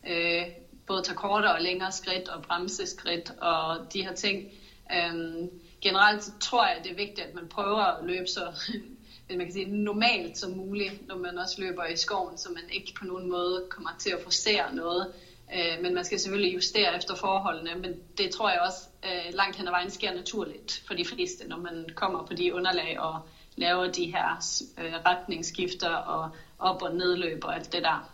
[0.09, 0.47] øh,
[0.87, 4.53] både tage kortere og længere skridt og bremseskridt og de her ting.
[4.93, 5.49] Øh,
[5.81, 8.53] generelt tror jeg, at det er vigtigt, at man prøver at løbe så,
[9.29, 12.95] man kan sige, normalt som muligt, når man også løber i skoven, så man ikke
[12.99, 15.07] på nogen måde kommer til at forsere noget.
[15.55, 19.57] Øh, men man skal selvfølgelig justere efter forholdene, men det tror jeg også øh, langt
[19.57, 23.21] hen ad vejen sker naturligt for de fleste, når man kommer på de underlag og
[23.57, 24.37] laver de her
[24.79, 28.13] øh, retningsskifter og op- og nedløb og alt det der.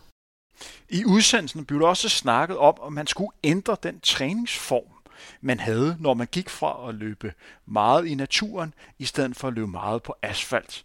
[0.88, 4.98] I udsendelsen blev der også snakket om, at man skulle ændre den træningsform,
[5.40, 7.32] man havde, når man gik fra at løbe
[7.66, 10.84] meget i naturen, i stedet for at løbe meget på asfalt.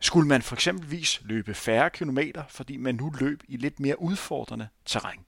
[0.00, 4.68] Skulle man for eksempelvis løbe færre kilometer, fordi man nu løb i lidt mere udfordrende
[4.86, 5.25] terræn?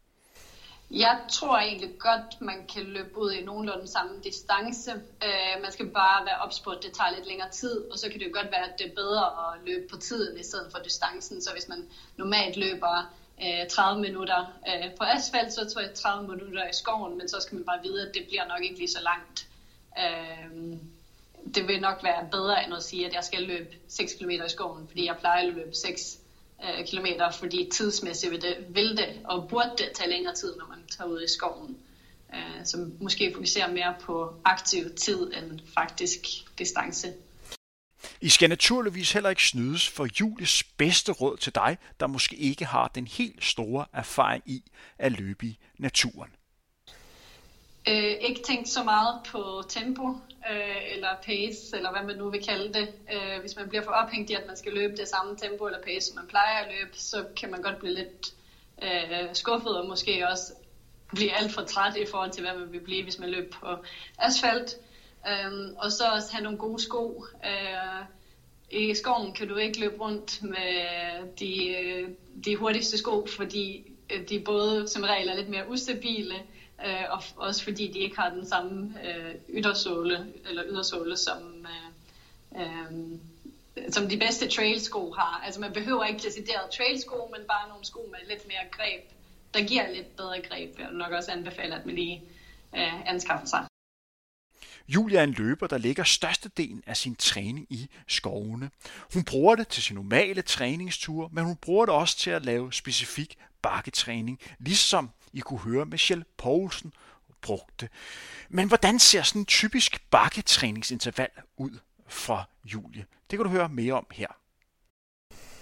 [0.90, 4.90] Jeg tror egentlig godt, man kan løbe ud i nogenlunde samme distance.
[5.24, 8.10] Øh, man skal bare være ops på, at det tager lidt længere tid, og så
[8.10, 10.78] kan det godt være, at det er bedre at løbe på tiden i stedet for
[10.78, 11.42] distancen.
[11.42, 16.28] Så hvis man normalt løber øh, 30 minutter øh, på asfalt, så tror jeg 30
[16.28, 18.90] minutter i skoven, men så skal man bare vide, at det bliver nok ikke lige
[18.90, 19.46] så langt.
[19.98, 20.78] Øh,
[21.54, 24.48] det vil nok være bedre end at sige, at jeg skal løbe 6 km i
[24.48, 26.17] skoven, fordi jeg plejer at løbe 6
[26.64, 30.66] øh, kilometer, fordi tidsmæssigt vil det, vil det og burde det tage længere tid, når
[30.66, 31.76] man tager ud i skoven.
[32.34, 36.18] Øh, så måske fokuserer mere på aktiv tid end faktisk
[36.58, 37.12] distance.
[38.20, 42.64] I skal naturligvis heller ikke snydes for Julies bedste råd til dig, der måske ikke
[42.64, 44.62] har den helt store erfaring i
[44.98, 46.30] at løbe i naturen.
[47.88, 50.16] Øh, ikke tænkt så meget på tempo
[50.50, 52.88] øh, eller pace, eller hvad man nu vil kalde det.
[53.12, 55.82] Øh, hvis man bliver for ophængt i, at man skal løbe det samme tempo eller
[55.82, 58.34] pace, som man plejer at løbe, så kan man godt blive lidt
[58.82, 60.52] øh, skuffet og måske også
[61.14, 63.84] blive alt for træt i forhold til, hvad man vil blive, hvis man løber på
[64.18, 64.76] asfalt.
[65.28, 67.24] Øh, og så også have nogle gode sko.
[67.44, 68.04] Øh,
[68.70, 72.08] I skoven kan du ikke løbe rundt med de, øh,
[72.44, 76.34] de hurtigste sko, fordi øh, de både som regel er lidt mere ustabile,
[76.86, 81.66] øh, og også fordi de ikke har den samme øh, ydersåle, eller ydersåle som,
[82.56, 83.18] øh, øh,
[83.90, 85.42] som de bedste trailsko har.
[85.44, 89.04] Altså man behøver ikke decideret trailsko, men bare nogle sko med lidt mere greb,
[89.54, 90.78] der giver lidt bedre greb.
[90.78, 92.22] Jeg vil nok også anbefale, at man lige
[92.76, 93.64] øh, anskaffer sig.
[94.88, 98.70] Julia er en løber, der lægger størstedelen af sin træning i skovene.
[99.14, 102.72] Hun bruger det til sin normale træningsture, men hun bruger det også til at lave
[102.72, 106.92] specifik bakketræning, ligesom i kunne høre Michelle Poulsen
[107.42, 107.88] brugte.
[108.48, 113.06] Men hvordan ser sådan en typisk bakketræningsinterval ud for Julie?
[113.30, 114.28] Det kan du høre mere om her.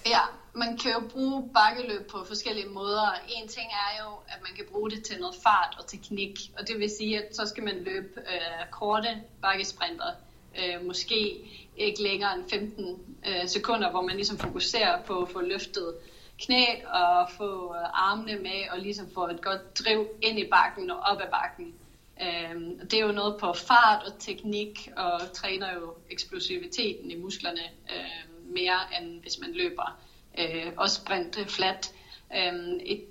[0.07, 0.21] Ja,
[0.55, 3.13] man kan jo bruge bakkeløb på forskellige måder.
[3.29, 6.69] En ting er jo, at man kan bruge det til noget fart og teknik, og
[6.69, 10.13] det vil sige, at så skal man løbe øh, korte bakkesprinter,
[10.59, 15.41] øh, måske ikke længere end 15 øh, sekunder, hvor man ligesom fokuserer på at få
[15.41, 15.95] løftet
[16.41, 20.91] knæ og få øh, armene med og ligesom få et godt driv ind i bakken
[20.91, 21.75] og op ad bakken.
[22.23, 27.63] Øhm, det er jo noget på fart og teknik og træner jo eksplosiviteten i musklerne
[27.95, 29.99] øh, mere end hvis man løber
[30.39, 31.93] øh, og sprint flat.
[32.37, 33.05] Øhm, et,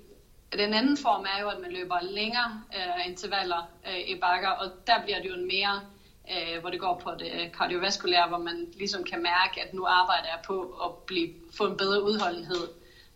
[0.52, 4.70] den anden form er jo, at man løber længere øh, intervaller øh, i bakker, og
[4.86, 5.80] der bliver det jo en mere,
[6.30, 9.84] øh, hvor det går på det øh, kardiovaskulære, hvor man ligesom kan mærke, at nu
[9.86, 12.68] arbejder jeg på at blive, få en bedre udholdenhed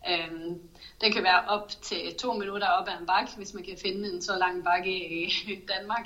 [0.09, 0.59] Øhm,
[1.01, 4.09] det kan være op til to minutter op ad en bakke, hvis man kan finde
[4.09, 5.33] en så lang bakke i
[5.73, 6.05] Danmark.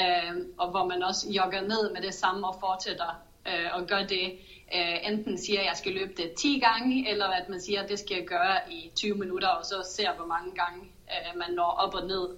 [0.00, 4.02] Øhm, og hvor man også jogger ned med det samme og fortsætter øh, og gør
[4.02, 4.32] det.
[4.74, 7.88] Øh, enten siger, at jeg skal løbe det 10 gange, eller at man siger, at
[7.88, 11.50] det skal jeg gøre i 20 minutter, og så ser, hvor mange gange øh, man
[11.50, 12.28] når op og ned.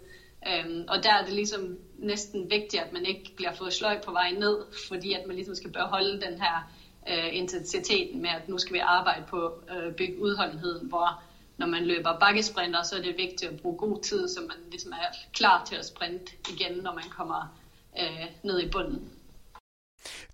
[0.49, 4.13] Øhm, og der er det ligesom næsten vigtigt, at man ikke bliver fået sløj på
[4.13, 6.69] vej ned, fordi at man ligesom skal beholde den her
[7.09, 11.23] øh, intensiteten med, at nu skal vi arbejde på øh, bygge udholdenheden, hvor
[11.59, 14.93] når man løber bakkesprinter, så er det vigtigt at bruge god tid, så man ligesom
[14.93, 17.59] er klar til at sprinte igen, når man kommer
[18.01, 19.11] øh, ned i bunden.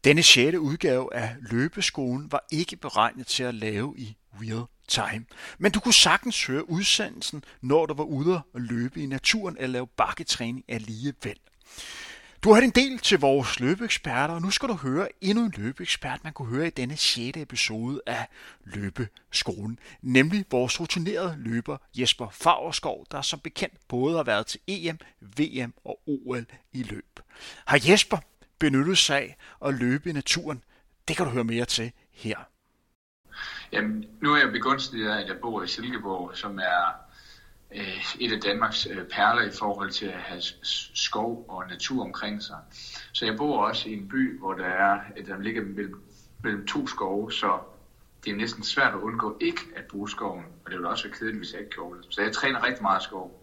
[0.05, 5.25] Denne sjette udgave af løbeskolen var ikke beregnet til at lave i real time.
[5.59, 9.73] Men du kunne sagtens høre udsendelsen, når du var ude og løbe i naturen eller
[9.73, 11.39] lave bakketræning alligevel.
[12.45, 16.25] Du har en del til vores løbeeksperter, og nu skal du høre endnu en løbeekspert,
[16.25, 17.37] man kunne høre i denne 6.
[17.37, 18.29] episode af
[18.65, 24.99] Løbeskolen, nemlig vores rutinerede løber Jesper Fagerskov, der som bekendt både har været til EM,
[25.21, 27.21] VM og OL i løb.
[27.65, 28.19] Har Jesper
[28.59, 30.65] benyttet sig af at løbe i naturen?
[31.09, 32.37] Det kan du høre mere til her.
[33.73, 37.02] Jamen, nu er jeg begunstiget af, at jeg bor i Silkeborg, som er
[38.21, 40.43] et af Danmarks øh, perler i forhold til at have
[40.95, 42.57] skov og natur omkring sig.
[43.13, 46.03] Så jeg bor også i en by, hvor der er, der ligger mellem,
[46.43, 47.59] mellem to skove, så
[48.25, 51.19] det er næsten svært at undgå ikke at bruge skoven, og det ville også være
[51.19, 52.07] kedeligt, hvis jeg ikke gjorde det.
[52.11, 53.43] Så jeg træner rigtig meget skov.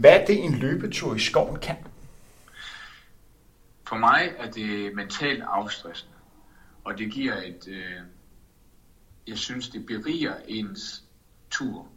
[0.00, 1.76] Hvad er det, en løbetur i skoven kan?
[3.84, 6.14] For mig er det mentalt afstressende,
[6.84, 8.00] og det giver et, øh,
[9.26, 11.02] jeg synes, det beriger ens
[11.50, 11.88] tur.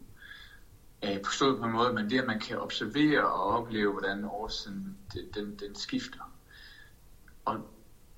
[1.04, 4.96] Øh, forstået på en måde, men det, at man kan observere og opleve, hvordan årsiden
[5.14, 6.32] den, den, den skifter.
[7.44, 7.56] Og,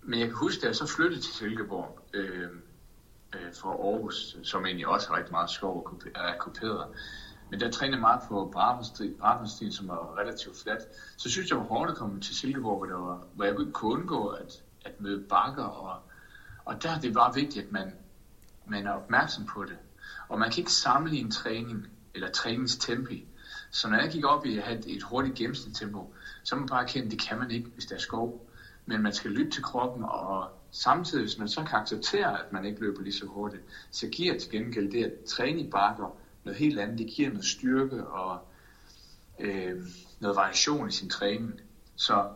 [0.02, 2.48] men jeg kan huske, da jeg så flyttede til Silkeborg øh,
[3.34, 6.86] øh, fra Aarhus, som egentlig også har rigtig meget skov og er kuperet,
[7.52, 8.50] men der trænede meget på
[9.20, 10.78] Bravenstien, som var relativt flat.
[11.16, 13.72] Så synes jeg, var hårdt at komme til Silkeborg, hvor, der var, hvor jeg ikke
[13.72, 15.64] kunne undgå at, at møde bakker.
[15.64, 16.02] Og,
[16.64, 17.92] og der det var vigtigt, at man,
[18.66, 19.76] man er opmærksom på det.
[20.28, 23.26] Og man kan ikke sammenligne træning eller træningstempi.
[23.70, 26.82] Så når jeg gik op i at have et, hurtigt gennemsnitstempo, så må man bare
[26.82, 28.48] erkende, at det kan man ikke, hvis der er skov.
[28.86, 32.64] Men man skal lytte til kroppen, og samtidig, hvis man så kan acceptere, at man
[32.64, 36.58] ikke løber lige så hurtigt, så giver til gengæld det at træne i bakker noget
[36.58, 36.98] helt andet.
[36.98, 38.40] Det giver noget styrke og
[39.38, 39.86] øh,
[40.20, 41.60] noget variation i sin træning.
[41.96, 42.28] Så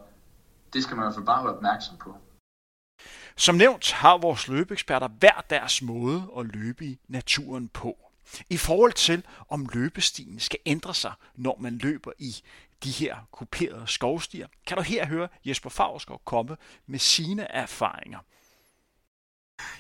[0.73, 2.17] det skal man i hvert fald bare være opmærksom på.
[3.37, 8.06] Som nævnt har vores løbeeksperter hver deres måde at løbe i naturen på.
[8.51, 12.35] I forhold til, om løbestien skal ændre sig, når man løber i
[12.85, 18.19] de her kuperede skovstier, kan du her høre Jesper Favrskov komme med sine erfaringer.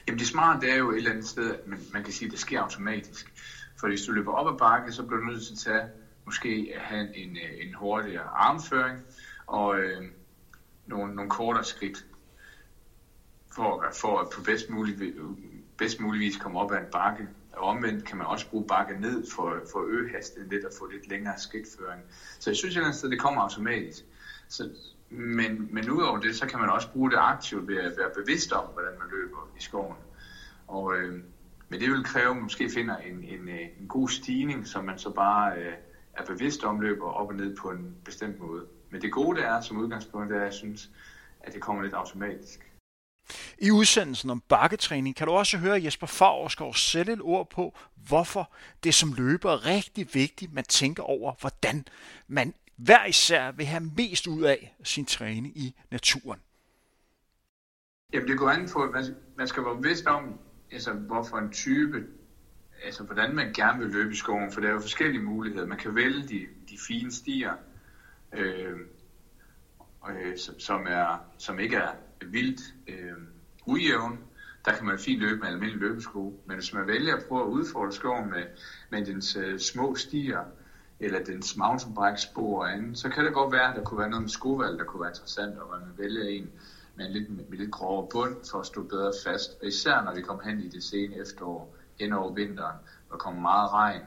[0.07, 2.27] Jamen det smarte det er jo et eller andet sted, at man, man kan sige,
[2.27, 3.33] at det sker automatisk.
[3.81, 5.91] For hvis du løber op ad bakke, så bliver du nødt til at tage,
[6.25, 9.01] måske at have en, en hurtigere armføring
[9.47, 10.03] og øh,
[10.87, 12.07] nogle, nogle kortere skridt
[13.55, 15.15] for, for at på bedst mulig,
[15.79, 17.29] bedst mulig vis komme op ad en bakke.
[17.57, 20.73] Og omvendt kan man også bruge bakke ned for, for at øge hastigheden lidt og
[20.79, 22.05] få lidt længere skridtføring.
[22.39, 24.05] Så jeg synes at det kommer automatisk.
[24.49, 24.69] Så,
[25.09, 28.53] men, men udover det, så kan man også bruge det aktivt ved at være bevidst
[28.53, 29.97] om, hvordan man løber i skoven.
[30.67, 31.15] Og, øh,
[31.69, 34.85] men det vil kræve, at man måske finder en, en, øh, en god stigning, som
[34.85, 35.73] man så bare øh,
[36.15, 38.65] er bevidst om løber op og ned på en bestemt måde.
[38.91, 40.91] Men det gode det er som udgangspunkt, det er, at jeg synes,
[41.41, 42.66] at det kommer lidt automatisk.
[43.59, 48.53] I udsendelsen om bakketræning kan du også høre Jesper Favrskov sætte et ord på, hvorfor
[48.85, 51.85] det som løber er rigtig vigtigt, man tænker over, hvordan
[52.29, 56.41] man hver især vil have mest ud af sin træning i naturen.
[58.13, 58.91] Jamen det går an på, at
[59.37, 60.39] man skal være bevidst om,
[60.73, 62.07] altså, hvorfor en type,
[62.85, 65.67] altså hvordan man gerne vil løbe i skoven, for der er jo forskellige muligheder.
[65.67, 67.53] Man kan vælge de, de fine stier,
[68.33, 68.79] øh,
[70.11, 71.93] øh, som, er, som ikke er
[72.33, 73.17] vildt øh,
[73.67, 74.19] ujævn.
[74.65, 76.41] Der kan man fint løbe med almindelig løbesko.
[76.47, 78.45] Men hvis man vælger at prøve at udfordre skoven med,
[78.91, 80.45] med dens øh, små stier,
[81.01, 84.23] eller dens mountainbike-spor og andet, så kan det godt være, at der kunne være noget
[84.23, 86.51] med skovalg, der kunne være interessant, og man vælger en,
[86.95, 89.51] med en lidt, med lidt grovere bund for at stå bedre fast.
[89.61, 92.77] Og især når vi kommer hen i det sene efterår, hen over vinteren,
[93.09, 94.03] hvor kommer meget regn,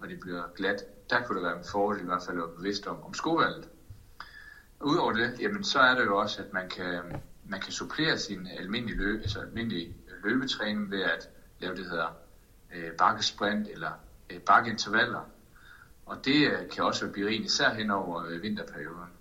[0.00, 2.56] og det bliver glat, der kunne det være en fordel i hvert fald at være
[2.56, 3.68] bevidst om, om skovalget.
[4.80, 8.46] Udover det, jamen, så er det jo også, at man kan, man kan supplere sin
[8.46, 12.16] almindelige, løb, altså almindelige øh, løbetræning ved at lave det hedder
[12.74, 13.90] øh, bakkesprint eller
[14.30, 15.24] øh, bakkeintervaller.
[16.06, 19.17] Og det øh, kan også være berigende, især hen over øh, vinterperioden.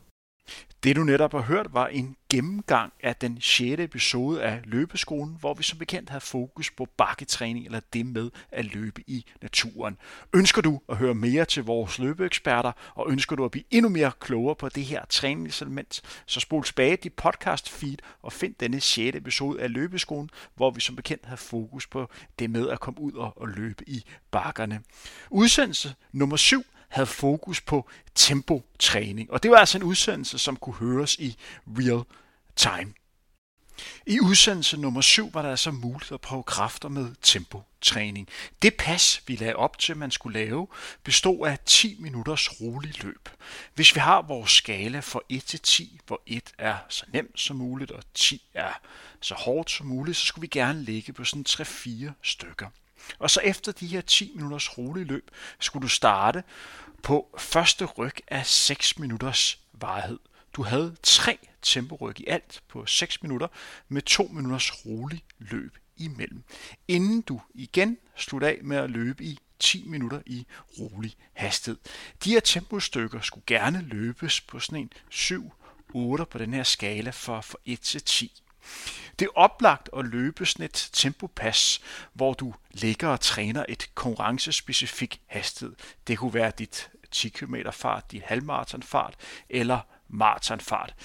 [0.83, 3.81] Det du netop har hørt var en gennemgang af den 6.
[3.81, 8.65] episode af Løbeskolen, hvor vi som bekendt havde fokus på bakketræning eller det med at
[8.65, 9.97] løbe i naturen.
[10.33, 14.12] Ønsker du at høre mere til vores løbeeksperter, og ønsker du at blive endnu mere
[14.19, 19.15] klogere på det her træningselement, så spol tilbage dit podcast feed og find denne 6.
[19.17, 23.12] episode af Løbeskolen, hvor vi som bekendt havde fokus på det med at komme ud
[23.13, 24.81] og løbe i bakkerne.
[25.29, 29.32] Udsendelse nummer 7 havde fokus på tempotræning.
[29.32, 32.04] Og det var altså en udsendelse, som kunne høres i real
[32.56, 32.93] time.
[34.06, 38.28] I udsendelse nummer 7 var der altså muligt at prøve kræfter med tempotræning.
[38.62, 40.67] Det pas, vi lagde op til, man skulle lave,
[41.04, 43.30] bestod af 10 minutters rolig løb.
[43.73, 47.56] Hvis vi har vores skala fra 1 til 10, hvor 1 er så nemt som
[47.56, 48.71] muligt, og 10 er
[49.21, 52.67] så hårdt som muligt, så skulle vi gerne ligge på sådan 3-4 stykker.
[53.19, 56.43] Og så efter de her 10 minutters rolig løb, skulle du starte
[57.03, 60.19] på første ryg af 6 minutters varighed.
[60.53, 63.47] Du havde tre temporyg i alt på 6 minutter
[63.87, 66.43] med 2 minutters rolig løb imellem,
[66.87, 70.45] inden du igen slutter af med at løbe i 10 minutter i
[70.79, 71.79] rolig hastighed.
[72.23, 77.41] De her tempostykker skulle gerne løbes på sådan en 7-8 på den her skala for,
[77.41, 78.41] fra 1 til 10.
[79.19, 81.81] Det er oplagt at løbe sådan et tempopas,
[82.13, 85.75] hvor du ligger og træner et konkurrencespecifik hastighed.
[86.07, 89.15] Det kunne være dit 10 km fart, din halvmaratonfart
[89.49, 90.95] eller maratonfart.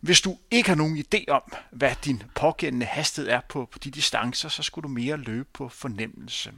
[0.00, 3.90] Hvis du ikke har nogen idé om, hvad din pågældende hastighed er på, på de
[3.90, 6.52] distancer, så skulle du mere løbe på fornemmelse.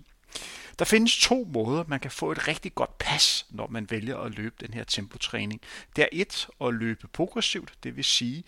[0.81, 4.35] Der findes to måder, man kan få et rigtig godt pas, når man vælger at
[4.35, 5.61] løbe den her tempotræning.
[5.97, 8.45] Det er et at løbe progressivt, det vil sige,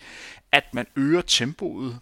[0.51, 1.99] at man øger tempoet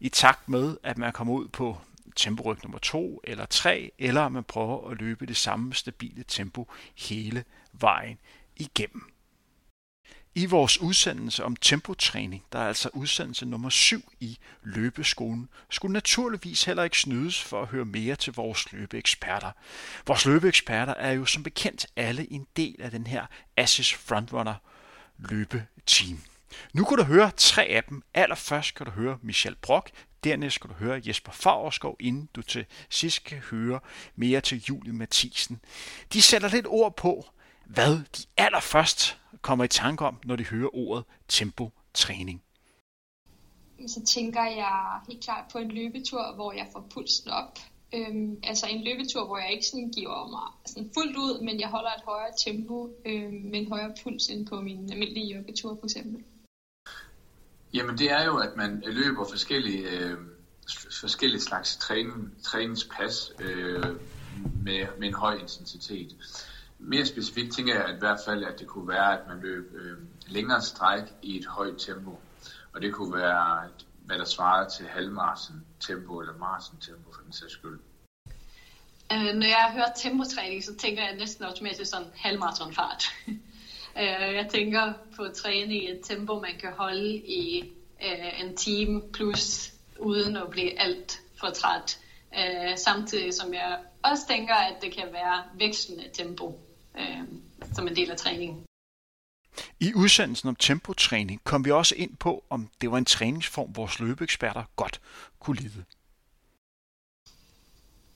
[0.00, 1.78] i takt med, at man kommer ud på
[2.16, 7.44] temporyg nummer 2 eller 3, eller man prøver at løbe det samme stabile tempo hele
[7.72, 8.18] vejen
[8.56, 9.11] igennem.
[10.34, 16.64] I vores udsendelse om tempotræning, der er altså udsendelse nummer 7 i løbeskolen, skulle naturligvis
[16.64, 19.50] heller ikke snydes for at høre mere til vores løbeeksperter.
[20.06, 23.26] Vores løbeeksperter er jo som bekendt alle en del af den her
[23.56, 24.54] Assis Frontrunner
[25.18, 26.22] løbeteam.
[26.72, 28.02] Nu kan du høre tre af dem.
[28.14, 29.90] Allerførst kan du høre Michel Brock,
[30.24, 33.80] dernæst skal du høre Jesper Fagerskov, inden du til sidst kan høre
[34.16, 35.60] mere til Julie Mathisen.
[36.12, 37.26] De sætter lidt ord på,
[37.74, 42.42] hvad de allerførst kommer i tanke om, når de hører ordet tempo-træning.
[43.86, 47.58] Så tænker jeg helt klart på en løbetur, hvor jeg får pulsen op.
[47.94, 51.68] Øhm, altså en løbetur, hvor jeg ikke sådan giver mig sådan fuldt ud, men jeg
[51.68, 55.84] holder et højere tempo øhm, med en højere puls end på min almindelige joggetur for
[55.84, 56.24] eksempel.
[57.74, 60.18] Jamen det er jo, at man løber forskellige, øh,
[61.00, 63.84] forskellige slags træning, træningspas øh,
[64.64, 66.16] med, med en høj intensitet.
[66.84, 69.98] Mere specifikt tænker jeg i hvert fald, at det kunne være, at man løb øh,
[70.26, 72.18] længere stræk i et højt tempo.
[72.72, 73.68] Og det kunne være,
[74.06, 77.78] hvad der svarer til halvmarsen tempo eller marsen tempo for den sags skyld.
[79.12, 83.04] Øh, når jeg hører tempotræning, så tænker jeg næsten automatisk sådan halvmaratonfart.
[84.00, 87.72] øh, jeg tænker på at træne i et tempo, man kan holde i
[88.04, 91.98] øh, en time plus, uden at blive alt for træt.
[92.38, 96.58] Øh, samtidig som jeg også tænker, at det kan være vekslende tempo
[96.98, 97.22] øh,
[97.74, 98.64] som en del af træningen.
[99.80, 104.00] I udsendelsen om tempotræning kom vi også ind på, om det var en træningsform, vores
[104.00, 105.00] løbeeksperter godt
[105.38, 105.84] kunne lide.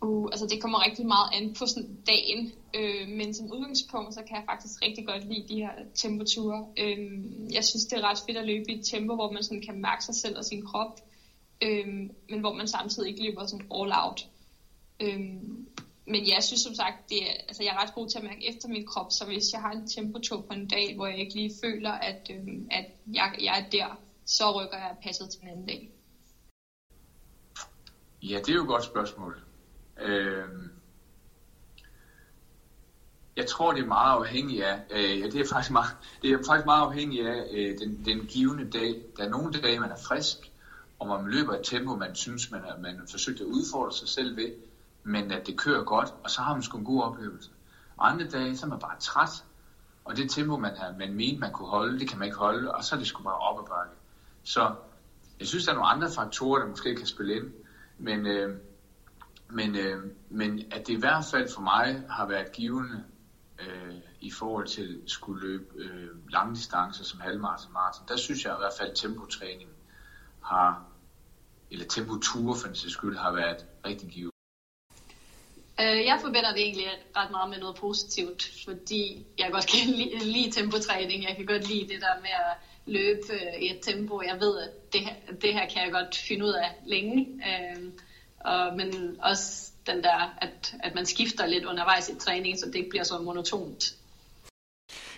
[0.01, 4.22] Uh, altså det kommer rigtig meget an på sådan dagen, øh, men som udgangspunkt, så
[4.29, 6.66] kan jeg faktisk rigtig godt lide de her tempoture.
[6.77, 6.99] Øh,
[7.55, 9.81] jeg synes, det er ret fedt at løbe i et tempo, hvor man sådan kan
[9.81, 11.01] mærke sig selv og sin krop,
[11.62, 11.87] øh,
[12.31, 14.29] men hvor man samtidig ikke løber sådan all out.
[15.01, 15.31] Øh,
[16.07, 18.49] men jeg synes som sagt, det er, altså jeg er ret god til at mærke
[18.49, 21.35] efter min krop, så hvis jeg har en temperatur på en dag, hvor jeg ikke
[21.35, 25.49] lige føler, at, øh, at jeg, jeg er der, så rykker jeg passet til en
[25.49, 25.91] anden dag.
[28.23, 29.43] Ja, det er jo et godt spørgsmål.
[30.03, 30.45] Øh...
[33.37, 35.91] jeg tror, det er meget afhængigt af, øh, ja, det er faktisk meget,
[36.23, 39.03] det er faktisk meget afhængigt af øh, den, den givende dag.
[39.17, 40.53] Der er nogle dage, man er frisk,
[40.99, 44.37] og man løber et tempo, man synes, man har man forsøgt at udfordre sig selv
[44.37, 44.53] ved
[45.07, 47.51] men at det kører godt, og så har man sgu en god oplevelse.
[47.97, 49.45] Og andre dage, så er man bare træt,
[50.05, 52.75] og det tempo, man, har, man mente, man kunne holde, det kan man ikke holde,
[52.75, 53.93] og så er det sgu bare op ad bakke.
[54.45, 54.75] Så
[55.41, 57.53] jeg synes, der er nogle andre faktorer, der måske kan spille ind,
[57.99, 58.57] men, øh,
[59.51, 63.05] men, øh, men at det i hvert fald for mig har været givende
[63.59, 68.17] øh, i forhold til at skulle løbe øh, lange distancer som halvmarathon og maraton, der
[68.17, 69.71] synes jeg i hvert fald, at tempotræning
[70.43, 70.85] har,
[71.71, 74.36] eller tempoture for den skyld, har været rigtig givende.
[75.81, 80.18] Øh, jeg forbinder det egentlig ret meget med noget positivt, fordi jeg godt kan lide,
[80.18, 81.24] lide tempotræning.
[81.24, 82.55] Jeg kan godt lide det der med at
[82.87, 84.22] løbe øh, i et tempo.
[84.22, 87.27] Jeg ved, at det her, det her kan jeg godt finde ud af længe.
[87.49, 87.83] Øh,
[88.41, 92.74] og, men også den der, at, at man skifter lidt undervejs i træningen, så det
[92.74, 93.95] ikke bliver så monotont.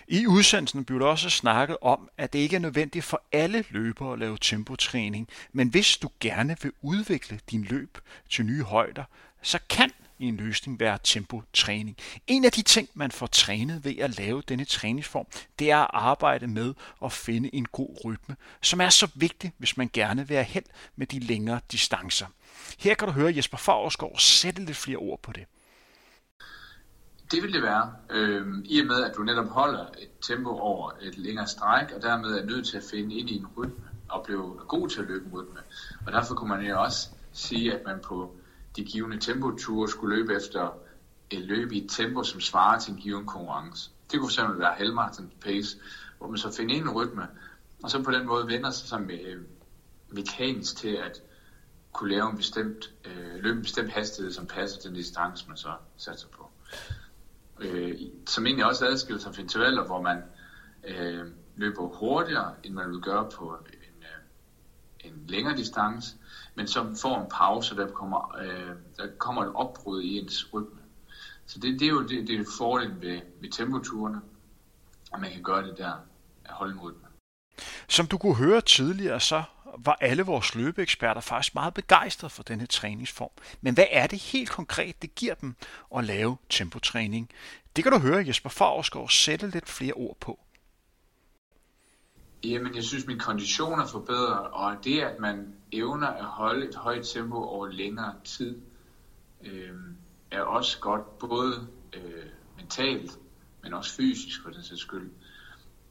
[0.07, 4.13] I udsendelsen blev der også snakket om, at det ikke er nødvendigt for alle løbere
[4.13, 7.97] at lave tempotræning, men hvis du gerne vil udvikle din løb
[8.29, 9.03] til nye højder,
[9.41, 11.97] så kan i en løsning være tempotræning.
[12.27, 15.25] En af de ting, man får trænet ved at lave denne træningsform,
[15.59, 19.77] det er at arbejde med at finde en god rytme, som er så vigtig, hvis
[19.77, 20.65] man gerne vil have held
[20.95, 22.25] med de længere distancer.
[22.79, 25.45] Her kan du høre Jesper Fagersgaard sætte lidt flere ord på det.
[27.31, 30.91] Det vil det være, øh, i og med at du netop holder et tempo over
[31.01, 34.23] et længere stræk, og dermed er nødt til at finde ind i en rytme og
[34.25, 35.59] blive god til at løbe en rytme.
[36.05, 38.38] Og derfor kunne man jo også sige, at man på
[38.75, 40.77] de givende tempoture skulle løbe efter
[41.29, 43.91] et løb i et tempo, som svarer til en given konkurrence.
[44.11, 45.77] Det kunne fx være halvmarathon pace,
[46.17, 47.27] hvor man så finder en rytme,
[47.83, 49.41] og så på den måde vender sig som øh,
[50.09, 51.21] mekanisk til at
[51.91, 55.57] kunne lave en bestemt, øh, løbe en bestemt hastighed, som passer til den distance, man
[55.57, 56.49] så satser på.
[57.59, 57.95] Øh,
[58.27, 60.23] som egentlig også adskiller sig fra intervaller, hvor man
[60.87, 66.15] øh, løber hurtigere, end man vil gøre på en, øh, en længere distance,
[66.59, 70.79] men som får en pause, der kommer, øh, der kommer et opbrud i ens rytme.
[71.45, 74.21] Så det, det er jo det, det er fordelen ved, ved tempoturene,
[75.13, 75.93] at man kan gøre det der,
[76.45, 77.07] at holde en rytme.
[77.87, 79.43] Som du kunne høre tidligere, så
[79.77, 83.31] var alle vores løbeeksperter faktisk meget begejstrede for denne træningsform.
[83.61, 85.55] Men hvad er det helt konkret, det giver dem
[85.97, 87.29] at lave tempotræning?
[87.75, 90.39] Det kan du høre Jesper Fagerskov sætte lidt flere ord på.
[92.43, 96.75] Jamen, jeg synes, min kondition er forbedret, og det, at man evner at holde et
[96.75, 98.61] højt tempo over længere tid,
[99.45, 99.73] øh,
[100.31, 102.25] er også godt både øh,
[102.57, 103.19] mentalt,
[103.63, 105.11] men også fysisk for den sags skyld.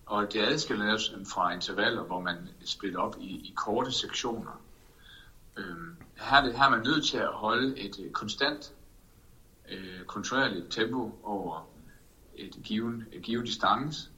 [0.07, 0.99] Og det adskiller
[1.32, 4.62] fra intervaller, hvor man splitter op i, i korte sektioner.
[5.57, 8.72] Øhm, her, det, her er man nødt til at holde et øh, konstant,
[9.68, 11.68] øh, kontinuerligt tempo over
[12.34, 14.11] et given, et given distance.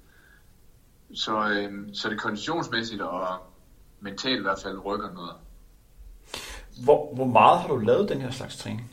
[1.14, 3.38] Så, øh, så det konditionsmæssigt og
[4.00, 5.36] mentalt i hvert fald rykker noget.
[6.84, 8.90] Hvor, hvor meget har du lavet den her slags træning?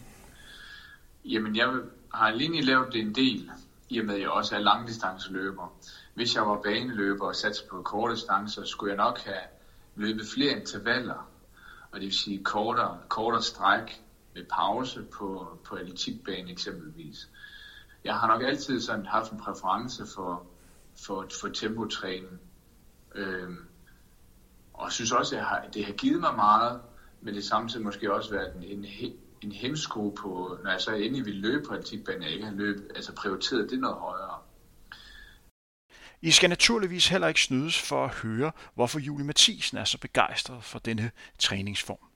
[1.25, 1.73] Jamen, jeg
[2.13, 3.51] har alene lavet det en del,
[3.89, 5.73] i og med at jeg også er langdistanceløber.
[6.13, 9.41] Hvis jeg var baneløber og satte på korte distancer, skulle jeg nok have
[9.95, 11.29] løbet flere intervaller,
[11.91, 14.01] og det vil sige kortere, kortere stræk
[14.35, 17.29] med pause på, på atletikbanen eksempelvis.
[18.03, 20.43] Jeg har nok altid sådan haft en præference for,
[21.05, 22.39] for, for tempotræning.
[23.15, 23.57] Øhm,
[24.73, 26.81] og synes også, at jeg har, det har givet mig meget,
[27.21, 28.85] men det samtidig måske også været en, en,
[29.41, 32.91] en hemsko på, når jeg så endelig ville løbe på atletikbanen, jeg ikke har løbet,
[32.95, 34.39] altså prioriteret det noget højere.
[36.21, 40.63] I skal naturligvis heller ikke snydes for at høre, hvorfor Julie Mathisen er så begejstret
[40.63, 42.07] for denne træningsform.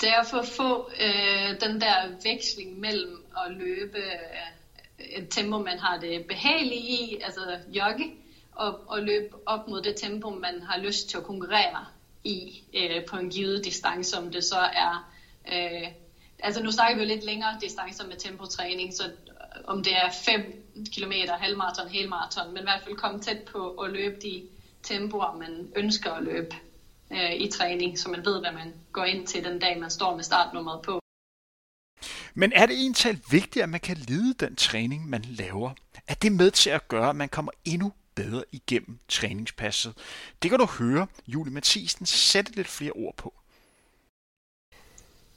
[0.00, 4.63] Det er for at få øh, den der veksling mellem at løbe øh,
[4.98, 8.14] et tempo, man har det behageligt i, altså jogge,
[8.52, 11.86] og, og løbe op mod det tempo, man har lyst til at konkurrere
[12.24, 15.10] i øh, på en givet distance, om det så er...
[15.52, 15.88] Øh,
[16.38, 19.12] altså nu snakker vi jo lidt længere distancer med tempotræning, så øh,
[19.64, 20.64] om det er 5
[20.96, 24.42] km, halvmarathon, helmarathon, men i hvert fald komme tæt på at løbe de
[24.82, 26.54] tempoer, man ønsker at løbe
[27.10, 30.14] øh, i træning, så man ved, hvad man går ind til den dag, man står
[30.16, 31.03] med startnummeret på.
[32.34, 35.70] Men er det egentlig vigtigt, at man kan lide den træning, man laver?
[36.08, 39.94] Er det med til at gøre, at man kommer endnu bedre igennem træningspasset?
[40.42, 43.34] Det kan du høre Julie Mathisen sætte lidt flere ord på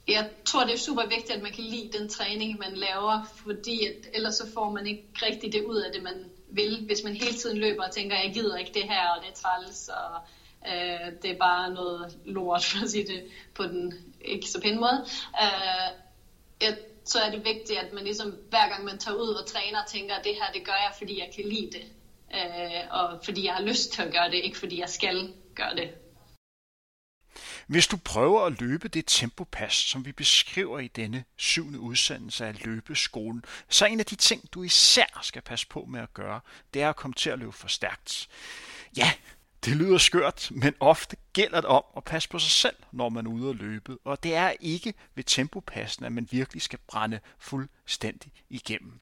[0.08, 3.86] jeg tror, det er super vigtigt, at man kan lide den træning, man laver, fordi
[3.86, 6.84] at, ellers så får man ikke rigtig det ud af det, man vil.
[6.86, 9.34] Hvis man hele tiden løber og tænker, jeg gider ikke det her, og det er
[9.34, 10.20] træls, og
[10.72, 13.24] øh, det er bare noget lort, for at sige det
[13.54, 15.06] på den ikke så pæne måde.
[15.42, 15.88] Øh,
[16.62, 16.78] jeg,
[17.10, 20.14] så er det vigtigt, at man ligesom hver gang man tager ud og træner, tænker,
[20.14, 21.84] at det her, det gør jeg, fordi jeg kan lide det.
[22.34, 25.76] Øh, og fordi jeg har lyst til at gøre det, ikke fordi jeg skal gøre
[25.76, 25.90] det.
[27.66, 32.64] Hvis du prøver at løbe det tempopas, som vi beskriver i denne syvende udsendelse af
[32.64, 36.40] løbeskolen, så er en af de ting, du især skal passe på med at gøre,
[36.74, 38.28] det er at komme til at løbe for stærkt.
[38.96, 39.12] Ja,
[39.64, 43.26] det lyder skørt, men ofte gælder det om at passe på sig selv, når man
[43.26, 47.20] er ude at løbe, og det er ikke ved tempopassen, at man virkelig skal brænde
[47.38, 49.00] fuldstændig igennem.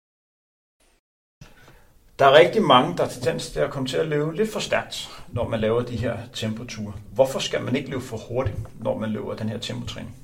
[2.19, 4.61] Der er rigtig mange, der har tendens til at komme til at løbe lidt for
[4.61, 6.93] stærkt, når man laver de her tempoture.
[7.13, 10.17] Hvorfor skal man ikke løbe for hurtigt, når man løber den her tempotræning?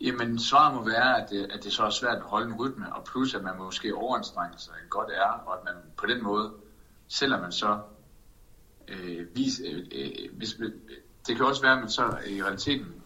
[0.00, 2.94] Jamen, svaret må være, at det, at det så er svært at holde en rytme,
[2.94, 6.52] og plus at man måske overanstrenger sig godt er, og at man på den måde,
[7.08, 7.78] selvom man så
[8.88, 10.72] øh, vis, øh, øh, hvis, øh,
[11.26, 13.02] det kan også være, at man så i realiteten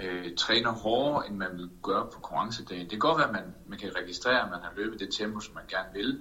[0.00, 2.82] øh, træner hårdere, end man vil gøre på konkurrencedagen.
[2.82, 5.40] Det kan godt være, at man, man kan registrere, at man har løbet det tempo,
[5.40, 6.20] som man gerne vil,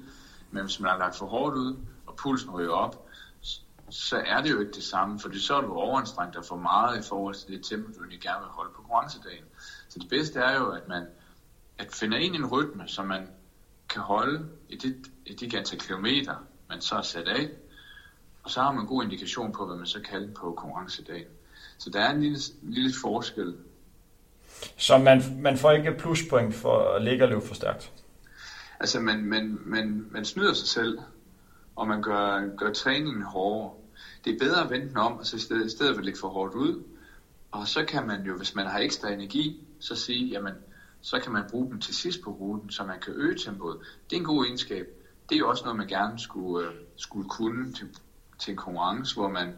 [0.52, 1.76] men hvis man har lagt for hårdt ud,
[2.06, 3.08] og pulsen ryger op,
[3.90, 7.00] så er det jo ikke det samme, for så er du overanstrengt dig for meget
[7.00, 9.46] i forhold til det tempo, du egentlig gerne vil holde på konkurrencedagen.
[9.90, 11.08] Så det bedste er jo, at man
[11.78, 13.28] at finde ind i en rytme, som man
[13.90, 16.36] kan holde i det, i de antal kilometer,
[16.70, 17.50] man så har sat af,
[18.46, 21.28] og så har man en god indikation på, hvad man så kalder på konkurrencedagen.
[21.78, 23.56] Så der er en lille, lille forskel.
[24.78, 27.92] Så man, man får ikke pluspoint for at ligge og løbe for stærkt?
[28.80, 31.00] Altså, man, man, man, man snyder sig selv,
[31.76, 33.72] og man gør, gør træningen hårdere.
[34.26, 36.06] Det er bedre at vente den om, og så i stedet, i stedet for at
[36.06, 36.84] lægge for hårdt ud.
[37.52, 40.54] Og så kan man jo, hvis man har ekstra energi, så sige, jamen,
[41.02, 43.78] så kan man bruge dem til sidst på ruten, så man kan øge tempoet.
[44.10, 44.88] Det er en god egenskab.
[45.30, 47.88] Det er jo også noget, man gerne skulle, øh, skulle kunne til,
[48.40, 49.56] til en konkurrence, hvor man,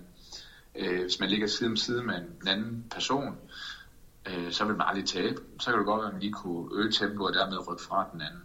[0.75, 3.38] øh, hvis man ligger side om side med en anden person,
[4.25, 5.41] øh, så vil man aldrig tabe.
[5.59, 8.09] Så kan det godt være, at man lige kunne øge tempoet og dermed rykke fra
[8.13, 8.41] den anden.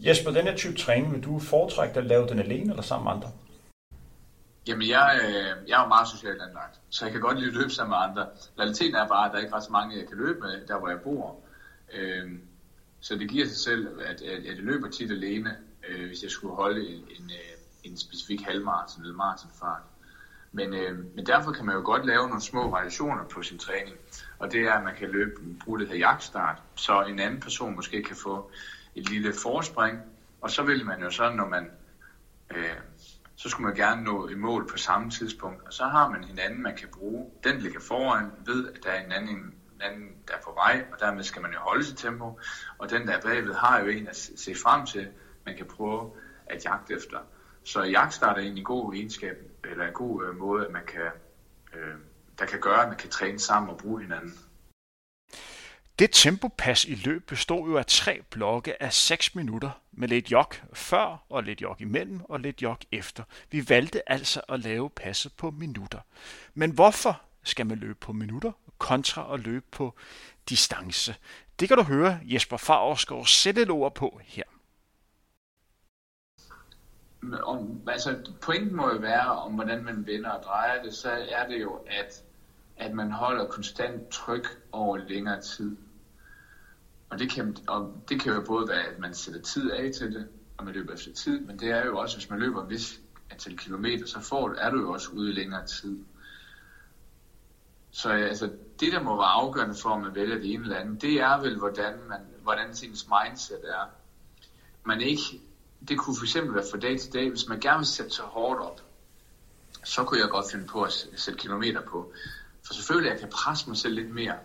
[0.00, 3.12] Jesper, den her type træning, vil du foretrække at lave den alene eller sammen med
[3.12, 3.30] andre?
[4.68, 7.56] Jamen, jeg, øh, jeg er jo meget socialt anlagt, så jeg kan godt lide at
[7.56, 8.26] løbe sammen med andre.
[8.58, 10.78] Realiteten er bare, at der er ikke ret så mange, jeg kan løbe med, der
[10.78, 11.36] hvor jeg bor.
[11.94, 12.30] Øh,
[13.00, 15.56] så det giver sig selv, at, at jeg løber tit alene,
[15.88, 17.55] øh, hvis jeg skulle holde en, en, øh,
[17.86, 19.82] en specifik halvmarathon eller maratonfart.
[20.52, 23.96] Men, øh, men derfor kan man jo godt lave nogle små variationer på sin træning.
[24.38, 25.32] Og det er, at man kan løbe,
[25.64, 28.50] bruge det her jagtstart, så en anden person måske kan få
[28.94, 30.00] et lille forspring,
[30.40, 31.70] og så vil man jo så, når man,
[32.50, 32.76] øh,
[33.36, 36.62] så skulle man gerne nå i mål på samme tidspunkt, og så har man hinanden,
[36.62, 37.30] man kan bruge.
[37.44, 40.84] Den ligger foran, ved, at der er en anden en anden der er på vej,
[40.92, 42.40] og dermed skal man jo holde sit tempo,
[42.78, 45.08] og den der bagved har jo en at se frem til,
[45.46, 46.10] man kan prøve
[46.46, 47.18] at jagte efter.
[47.66, 51.10] Så jagtstart er egentlig en god egenskab, eller en god øh, måde, at man kan,
[51.74, 51.94] øh,
[52.38, 54.38] der kan gøre, at man kan træne sammen og bruge hinanden.
[55.98, 60.46] Det tempopas i løb bestod jo af tre blokke af 6 minutter med lidt jog
[60.72, 63.22] før og lidt jog imellem og lidt jog efter.
[63.50, 66.00] Vi valgte altså at lave passet på minutter.
[66.54, 69.94] Men hvorfor skal man løbe på minutter kontra at løbe på
[70.48, 71.14] distance?
[71.60, 74.44] Det kan du høre Jesper Favrskov sætte et ord på her.
[77.34, 81.48] Om, altså, pointen må jo være, om hvordan man vender og drejer det, så er
[81.48, 82.22] det jo, at,
[82.76, 85.76] at man holder konstant tryk over længere tid.
[87.10, 90.14] Og det, kan, og det kan jo både være, at man sætter tid af til
[90.14, 92.70] det, og man løber efter tid, men det er jo også, hvis man løber en
[92.70, 93.00] vis
[93.30, 95.98] antal kilometer, så får, er du jo også ude i længere tid.
[97.90, 98.50] Så altså,
[98.80, 101.40] det, der må være afgørende for, om man vælger det ene eller andet, det er
[101.40, 103.90] vel, hvordan, man, hvordan ens mindset er.
[104.84, 105.40] Man ikke,
[105.88, 108.60] det kunne fx være fra dag til dag, hvis man gerne vil sætte sig hårdt
[108.60, 108.80] op,
[109.84, 112.12] så kunne jeg godt finde på at sætte kilometer på.
[112.66, 114.36] For selvfølgelig, jeg kan presse mig selv lidt mere.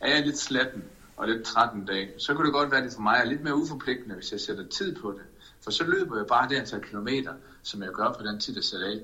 [0.00, 0.84] Er jeg lidt slatten,
[1.18, 3.42] og lidt 13 dage, så kunne det godt være, at det for mig er lidt
[3.42, 5.26] mere uforpligtende, hvis jeg sætter tid på det.
[5.64, 8.64] For så løber jeg bare det antal kilometer, som jeg gør på den tid, jeg
[8.64, 9.00] sætter af.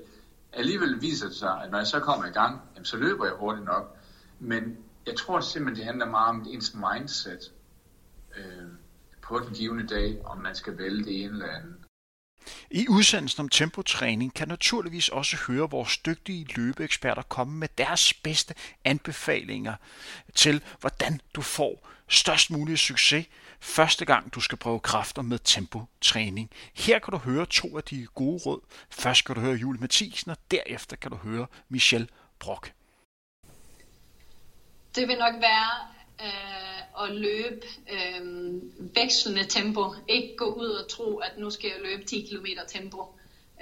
[0.53, 3.33] Alligevel viser det sig, at når jeg så kommer i gang, jamen, så løber jeg
[3.33, 3.85] hurtigt nok.
[4.39, 7.51] Men jeg tror simpelthen, det handler meget om ens mindset
[8.37, 8.67] øh,
[9.25, 11.75] på den givende dag, om man skal vælge det ene eller andet.
[12.71, 18.53] I udsendelsen om tempotræning kan naturligvis også høre vores dygtige løbeeksperter komme med deres bedste
[18.85, 19.75] anbefalinger
[20.35, 23.27] til, hvordan du får størst mulig succes
[23.59, 26.49] første gang du skal prøve kræfter med tempotræning.
[26.73, 28.61] Her kan du høre to af de gode råd.
[28.89, 32.07] Først skal du høre Julie Mathisen, og derefter kan du høre Michelle
[32.39, 32.73] Brock.
[34.95, 38.61] Det vil nok være øh, at løbe øh,
[38.95, 39.93] vekslende tempo.
[40.07, 43.05] Ikke gå ud og tro, at nu skal jeg løbe 10 km tempo.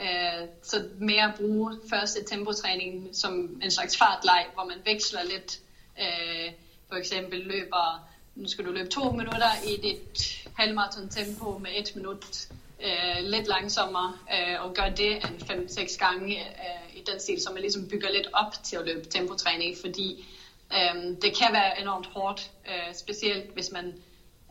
[0.01, 5.59] Øh, så mere bruge første tempotræning som en slags fartleg, hvor man veksler lidt.
[5.99, 6.51] Øh,
[6.89, 11.95] for eksempel løber, nu skal du løbe to minutter i dit halvmarathon tempo med et
[11.95, 12.47] minut
[12.83, 17.49] øh, lidt langsommere, øh, og gør det en 5-6 gange øh, i den stil, så
[17.53, 20.25] man ligesom bygger lidt op til at løbe tempotræning, fordi
[20.71, 23.85] Øhm, det kan være enormt hårdt, øh, specielt hvis man,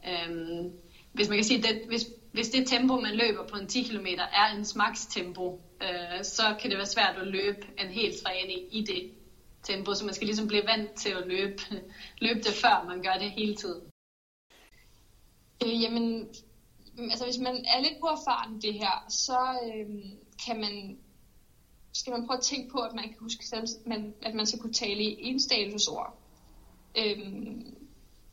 [0.09, 0.65] øh,
[1.13, 4.07] hvis man kan sige, det, hvis, hvis det tempo, man løber på en 10 km,
[4.07, 8.77] er ens max tempo, øh, så kan det være svært at løbe en hel træning
[8.77, 9.13] i det
[9.63, 11.63] tempo, så man skal ligesom blive vant til at løbe,
[12.25, 13.83] løbe det, før man gør det hele tiden.
[15.65, 16.29] Øh, jamen,
[16.99, 19.87] altså hvis man er lidt uerfaren det her, så øh,
[20.47, 20.99] kan man
[21.93, 24.61] skal man prøve at tænke på, at man kan huske, selv, man, at man skal
[24.61, 26.18] kunne tale i enstavelsesord,
[26.99, 27.76] øhm,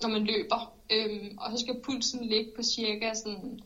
[0.01, 0.73] når man løber.
[0.89, 3.59] Øhm, og så skal pulsen ligge på cirka sådan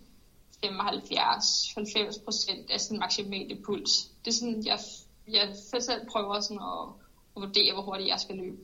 [0.65, 4.11] 75-90 procent af sin maksimale puls.
[4.25, 4.79] Det er sådan, jeg,
[5.27, 6.89] jeg selv prøver sådan at,
[7.35, 8.63] at vurdere, hvor hurtigt jeg skal løbe.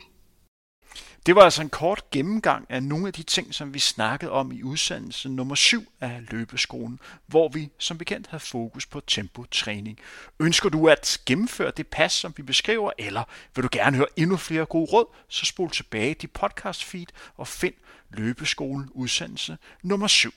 [1.25, 4.51] Det var altså en kort gennemgang af nogle af de ting, som vi snakkede om
[4.51, 9.99] i udsendelse nummer 7 af løbeskolen, hvor vi som bekendt havde fokus på tempotræning.
[10.39, 13.23] Ønsker du at gennemføre det pas, som vi beskriver, eller
[13.55, 17.07] vil du gerne høre endnu flere gode råd, så spol tilbage til podcast feed
[17.37, 17.73] og find
[18.09, 20.33] løbeskolen udsendelse nummer 7.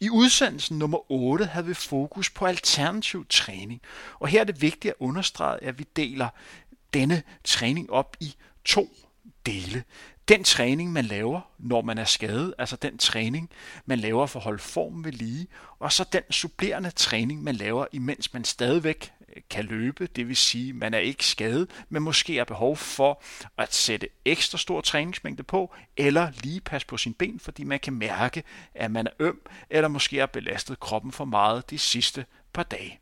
[0.00, 3.82] I udsendelsen nummer 8 havde vi fokus på alternativ træning,
[4.18, 6.28] og her er det vigtigt at understrege, at vi deler
[6.94, 8.88] denne træning op i to
[9.46, 9.84] dele.
[10.28, 13.50] Den træning, man laver, når man er skadet, altså den træning,
[13.86, 15.46] man laver for at holde formen ved lige,
[15.78, 20.36] og så den supplerende træning, man laver, imens man stadigvæk øh, kan løbe, det vil
[20.36, 23.22] sige, man er ikke skadet, men måske har behov for
[23.58, 27.92] at sætte ekstra stor træningsmængde på, eller lige passe på sin ben, fordi man kan
[27.92, 28.42] mærke,
[28.74, 33.00] at man er øm, eller måske har belastet kroppen for meget de sidste par dage.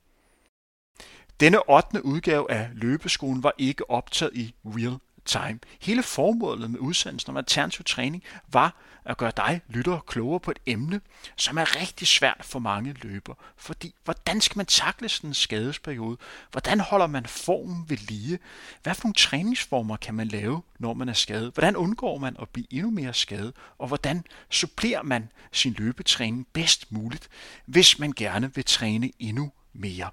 [1.41, 2.05] Denne 8.
[2.05, 5.59] udgave af løbeskolen var ikke optaget i Real Time.
[5.81, 10.59] Hele formålet med udsendelsen om alternativ træning var at gøre dig, lytter, klogere på et
[10.67, 11.01] emne,
[11.37, 13.35] som er rigtig svært for mange løber.
[13.57, 16.17] Fordi, hvordan skal man takle sådan en skadesperiode?
[16.51, 18.39] Hvordan holder man formen ved lige?
[18.83, 21.53] Hvad for nogle træningsformer kan man lave, når man er skadet?
[21.55, 23.53] Hvordan undgår man at blive endnu mere skadet?
[23.79, 27.29] Og hvordan supplerer man sin løbetræning bedst muligt,
[27.67, 30.11] hvis man gerne vil træne endnu mere?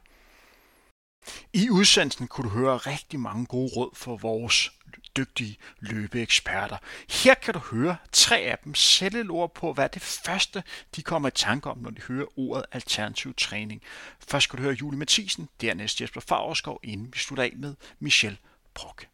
[1.54, 4.72] I udsendelsen kunne du høre rigtig mange gode råd for vores
[5.18, 6.78] dygtige løbeeksperter.
[7.10, 10.64] Her kan du høre tre af dem sætte ord på, hvad det første,
[10.96, 13.82] de kommer i tanke om, når de hører ordet alternativ træning.
[14.28, 18.38] Først skal du høre Julie Mathisen, dernæst Jesper Favreskov, inden vi slutter af med Michelle
[18.74, 19.08] Brock.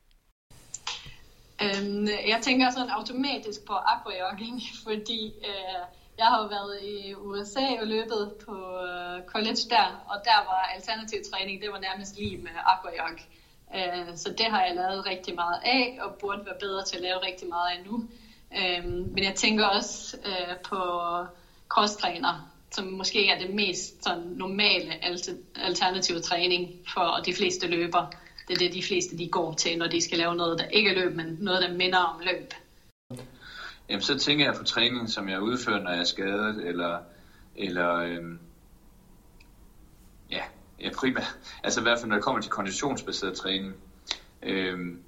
[1.62, 5.82] Øhm, jeg tænker sådan automatisk på aquajogging, fordi øh,
[6.18, 10.72] jeg har jo været i USA og løbet på øh, college der, og der var
[10.76, 13.10] alternativ træning, det var nærmest lige med aquajog.
[13.12, 13.45] Øh,
[13.76, 17.02] Øh, så det har jeg lavet rigtig meget af, og burde være bedre til at
[17.02, 18.04] lave rigtig meget af nu.
[18.58, 20.80] Øh, men jeg tænker også øh, på
[21.70, 25.04] crosstræner, som måske er det mest sådan, normale
[25.56, 28.06] alternative træning for de fleste løber.
[28.48, 30.90] Det er det, de fleste de går til, når de skal lave noget, der ikke
[30.90, 32.54] er løb, men noget, der minder om løb.
[33.90, 37.00] Jamen, så tænker jeg på træning, som jeg udfører, når jeg er skadet, eller,
[37.56, 38.40] eller øhm,
[40.80, 43.76] ja, primært, altså i hvert fald når det kommer til konditionsbaseret træning.
[44.44, 45.04] Øhm,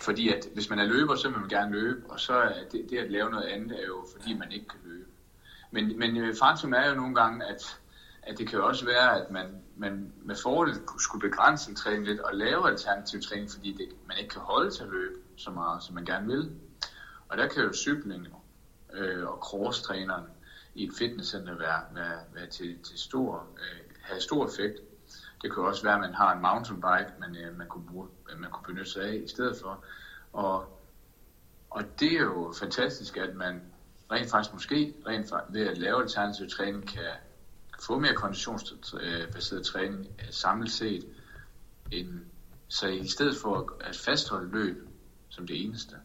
[0.00, 2.86] fordi at hvis man er løber, så vil man gerne løbe, og så er det,
[2.90, 5.06] det at lave noget andet er jo, fordi man ikke kan løbe.
[5.70, 7.80] Men, men øh, faktum er jo nogle gange, at,
[8.22, 12.06] at det kan jo også være, at man, man med fordel skulle begrænse en træning
[12.06, 15.50] lidt og lave alternativ træning, fordi det, man ikke kan holde til at løbe så
[15.50, 16.50] meget, som man gerne vil.
[17.28, 18.26] Og der kan jo cykling
[18.92, 20.24] øh, og cross-træneren
[20.74, 24.80] i et fitnesscenter være, være, være til, til stor, øh, have stor effekt.
[25.42, 28.40] Det kan også være, at man har en mountainbike, man, øh, man, kunne, bruge, øh,
[28.40, 29.84] man kunne benytte sig af i stedet for.
[30.32, 30.80] Og,
[31.70, 33.62] og det er jo fantastisk, at man
[34.12, 37.10] rent faktisk måske rent faktisk, ved at lave alternativ træning kan
[37.80, 41.06] få mere konditionsbaseret træning øh, samlet set,
[41.90, 42.20] end,
[42.68, 44.88] så i stedet for at fastholde løb
[45.28, 45.96] som det eneste,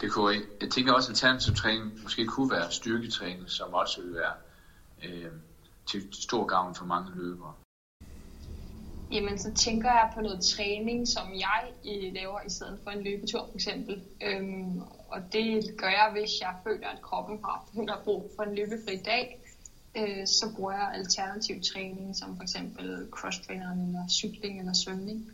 [0.00, 4.14] det kunne, jeg tænker også, at alternativ træning måske kunne være styrketræning, som også ville
[4.14, 4.32] være
[5.04, 5.32] øh,
[5.88, 7.54] til stor gavn for mange løbere.
[9.12, 11.72] Jamen, så tænker jeg på noget træning, som jeg
[12.12, 14.02] laver i stedet for en løbetur, for eksempel.
[14.22, 17.38] Øhm, og det gør jeg, hvis jeg føler, at kroppen
[17.88, 19.40] har brug for en løbefri dag.
[19.96, 25.30] Øh, så bruger jeg alternativ træning, som for eksempel cross-trainer eller cykling eller svømning.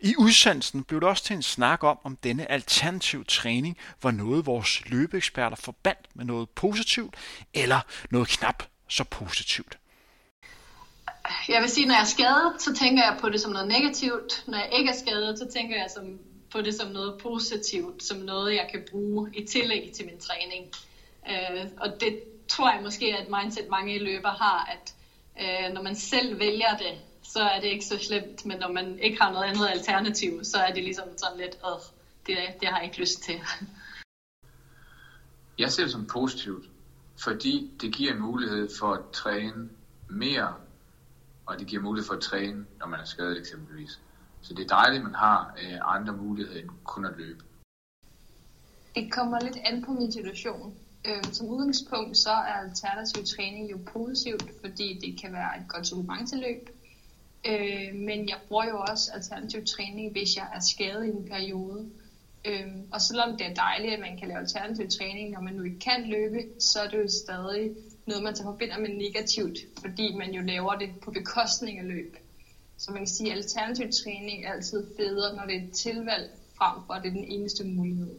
[0.00, 4.46] I udsendelsen blev det også til en snak om, om denne alternativ træning var noget,
[4.46, 7.16] vores løbeeksperter forbandt med noget positivt,
[7.54, 7.80] eller
[8.10, 9.78] noget knap så positivt.
[11.48, 14.44] Jeg vil sige, når jeg er skadet, så tænker jeg på det som noget negativt.
[14.46, 16.18] Når jeg ikke er skadet, så tænker jeg som,
[16.52, 20.72] på det som noget positivt, som noget, jeg kan bruge i tillæg til min træning.
[21.30, 24.94] Øh, og det tror jeg måske er et mindset, mange løber har, at
[25.40, 28.98] øh, når man selv vælger det, så er det ikke så slemt, men når man
[28.98, 31.80] ikke har noget andet alternativ, så er det ligesom sådan lidt, Åh,
[32.26, 33.40] det, det har jeg ikke lyst til.
[35.58, 36.69] Jeg ser det som positivt,
[37.24, 39.70] fordi det giver en mulighed for at træne
[40.08, 40.54] mere,
[41.46, 44.00] og det giver mulighed for at træne, når man er skadet eksempelvis.
[44.42, 47.44] Så det er dejligt, at man har øh, andre muligheder end kun at løbe.
[48.94, 50.74] Det kommer lidt an på min situation.
[51.04, 55.86] Øhm, som udgangspunkt så er alternativ træning jo positivt, fordi det kan være et godt
[55.86, 56.70] supplement til løb.
[57.46, 61.90] Øh, men jeg bruger jo også alternativ træning, hvis jeg er skadet i en periode.
[62.44, 65.62] Øhm, og selvom det er dejligt, at man kan lave alternativ træning, når man nu
[65.62, 67.70] ikke kan løbe, så er det jo stadig
[68.06, 72.16] noget, man så forbinder med negativt, fordi man jo laver det på bekostning af løb.
[72.78, 76.30] Så man kan sige, at alternativ træning er altid federe, når det er et tilvalg,
[76.58, 78.18] frem for at det er den eneste mulighed.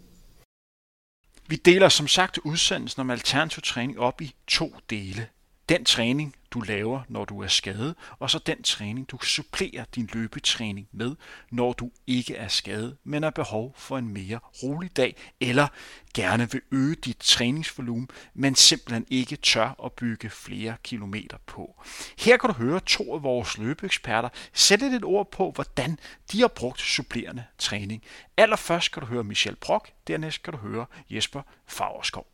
[1.47, 5.27] Vi deler som sagt udsendelsen om alternativ træning op i to dele.
[5.71, 10.09] Den træning, du laver, når du er skadet, og så den træning, du supplerer din
[10.13, 11.15] løbetræning med,
[11.51, 15.67] når du ikke er skadet, men har behov for en mere rolig dag, eller
[16.13, 21.83] gerne vil øge dit træningsvolumen, men simpelthen ikke tør at bygge flere kilometer på.
[22.19, 25.99] Her kan du høre to af vores løbeeksperter sætte lidt ord på, hvordan
[26.31, 28.03] de har brugt supplerende træning.
[28.37, 32.30] Allerførst kan du høre Michel Brock, dernæst kan du høre Jesper Fagerskov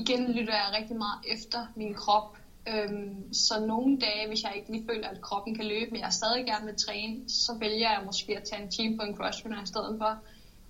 [0.00, 2.36] igen lytter jeg rigtig meget efter min krop.
[2.68, 6.12] Øhm, så nogle dage, hvis jeg ikke lige føler, at kroppen kan løbe, men jeg
[6.12, 9.62] stadig gerne vil træne, så vælger jeg måske at tage en time på en crossfitter
[9.62, 10.18] i stedet for.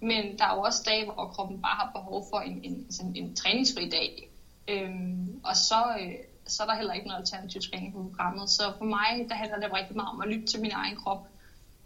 [0.00, 3.16] Men der er jo også dage, hvor kroppen bare har behov for en, en, sådan
[3.16, 4.30] en træningsfri dag.
[4.68, 6.14] Øhm, og så, øh,
[6.46, 8.50] så er der heller ikke noget alternativ træning på programmet.
[8.50, 11.26] Så for mig, der handler det rigtig meget om at lytte til min egen krop.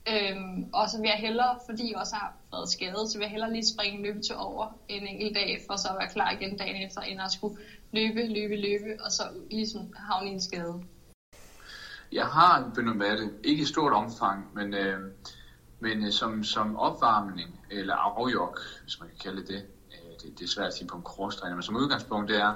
[0.09, 3.31] Øhm, og så vil jeg hellere, fordi jeg også har været skadet, så vil jeg
[3.31, 6.57] hellere lige springe en løbetur over en enkelt dag, for så at være klar igen
[6.59, 7.57] dagen efter, end at skulle
[7.93, 10.83] løbe, løbe, løbe, og så ligesom havne i en skade.
[12.13, 14.99] Jeg har en det, ikke i stort omfang, men, øh,
[15.81, 20.39] men øh, som, som opvarmning, eller afjok, hvis man kan kalde det det, øh, det,
[20.39, 22.55] det er svært at sige på en krosstræning, men som udgangspunkt det er,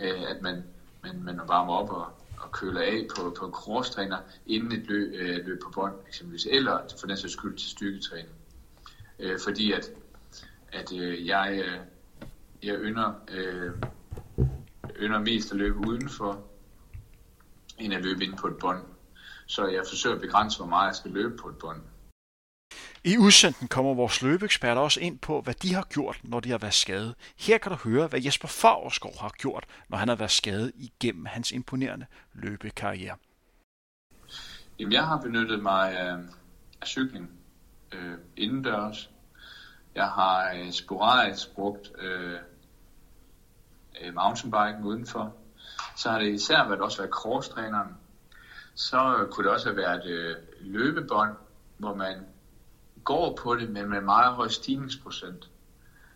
[0.00, 0.64] øh, at man,
[1.02, 2.06] man, man varmer op og,
[2.44, 6.46] at køler af på, på en crosstræner inden et løb, øh, løb på bånd eksempelvis,
[6.50, 8.28] eller for den sags skyld til styrketræning.
[9.18, 9.90] Øh, fordi at,
[10.72, 11.78] at øh, jeg, øh,
[12.62, 13.72] jeg ynder, øh,
[15.00, 16.44] ynder mest at løbe udenfor,
[17.78, 18.82] end at løbe ind på et bånd.
[19.46, 21.82] Så jeg forsøger at begrænse, hvor meget jeg skal løbe på et bånd.
[23.04, 26.58] I udsendelsen kommer vores løbeeksperter også ind på, hvad de har gjort, når de har
[26.58, 27.14] været skadet.
[27.36, 31.26] Her kan du høre, hvad Jesper Favreskov har gjort, når han har været skadet igennem
[31.26, 33.16] hans imponerende løbekarriere.
[34.78, 36.16] Jamen, jeg har benyttet mig af,
[36.80, 37.30] af cykling
[37.92, 39.10] øh, indendørs.
[39.94, 42.38] Jeg har øh, sporadisk brugt øh,
[44.00, 45.34] øh, mountainbiken udenfor.
[45.96, 47.88] Så har det især været også været crosstræneren.
[48.74, 51.36] Så kunne det også have været øh, løbebånd,
[51.78, 52.26] hvor man
[53.04, 55.48] går på det, men med meget høj stigningsprocent.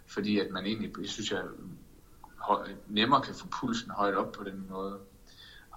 [0.06, 1.40] Fordi at man egentlig, synes jeg,
[2.88, 4.98] nemmere kan få pulsen højt op på den måde.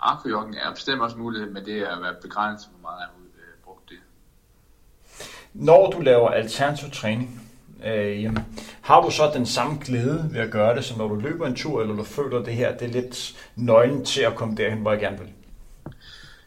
[0.01, 3.13] Aquajoggen er bestemt også mulighed, men det er at være begrænset, hvor meget jeg har
[3.37, 3.97] øh, brugt det.
[5.53, 7.41] Når du laver alternativ træning,
[7.85, 8.45] øh, jamen,
[8.81, 11.55] har du så den samme glæde ved at gøre det, som når du løber en
[11.55, 14.91] tur, eller du føler det her, det er lidt nøglen til at komme derhen, hvor
[14.91, 15.29] jeg gerne vil?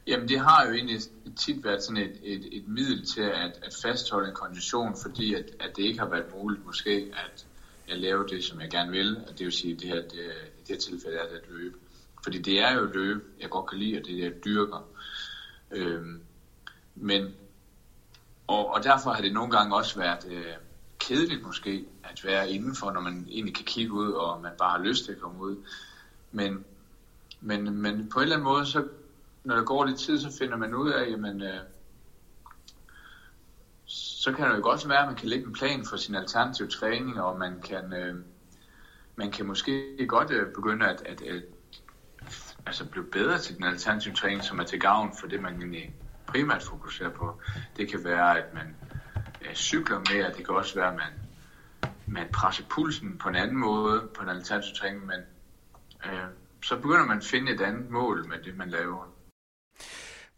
[0.09, 1.01] Jamen det har jo egentlig
[1.37, 5.45] tit været sådan et, et, et middel til at, at fastholde en kondition, fordi at,
[5.61, 7.47] at det ikke har været muligt måske at
[7.89, 10.21] at lave det, som jeg gerne vil, og det vil sige, at det her, det,
[10.59, 11.77] i det her tilfælde er det at løbe.
[12.23, 14.85] Fordi det er jo løbe, jeg godt kan lide, og det er det, jeg dyrker.
[15.71, 16.21] Øhm,
[16.95, 17.35] men,
[18.47, 20.55] og, og derfor har det nogle gange også været øh,
[20.99, 24.79] kedeligt måske, at være indenfor, når man egentlig kan kigge ud, og man bare har
[24.79, 25.57] lyst til at komme ud.
[26.33, 26.65] Men,
[27.41, 28.83] men, men på en eller anden måde, så
[29.49, 31.61] når der går lidt tid, så finder man ud af, jamen, øh,
[33.87, 36.69] så kan det jo godt være, at man kan lægge en plan for sin alternative
[36.69, 38.17] træning, og man kan, øh,
[39.17, 41.43] man kan måske godt øh, begynde at, at, at
[42.67, 45.95] altså blive bedre til den alternative træning, som er til gavn for det, man egentlig
[46.27, 47.41] primært fokuserer på.
[47.77, 48.77] Det kan være, at man
[49.43, 51.13] øh, cykler mere, det kan også være, at man,
[52.07, 55.21] man presser pulsen på en anden måde på den alternativ træning, men
[56.07, 56.27] øh,
[56.65, 59.18] så begynder man at finde et andet mål med det, man laver.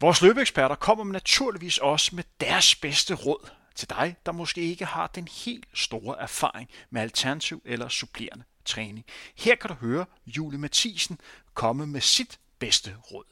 [0.01, 5.07] Vores løbeeksperter kommer naturligvis også med deres bedste råd til dig, der måske ikke har
[5.07, 9.05] den helt store erfaring med alternativ eller supplerende træning.
[9.35, 11.19] Her kan du høre Julie Mathisen
[11.53, 13.23] komme med sit bedste råd.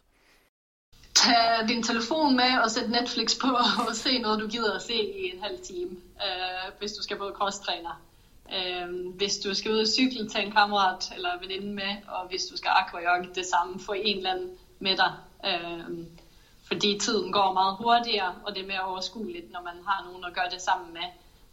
[1.15, 3.47] Tag din telefon med og sæt Netflix på
[3.87, 5.91] og se noget, du gider at se i en halv time,
[6.25, 8.01] øh, hvis du skal både crosstræner.
[8.53, 12.45] Øh, hvis du skal ud og cykle, tag en kammerat eller veninde med, og hvis
[12.45, 14.49] du skal aquajog, det samme, få en eller anden
[14.79, 15.13] med dig.
[15.45, 16.05] Øh,
[16.71, 20.33] fordi tiden går meget hurtigere, og det er mere overskueligt, når man har nogen at
[20.33, 21.07] gøre det sammen med.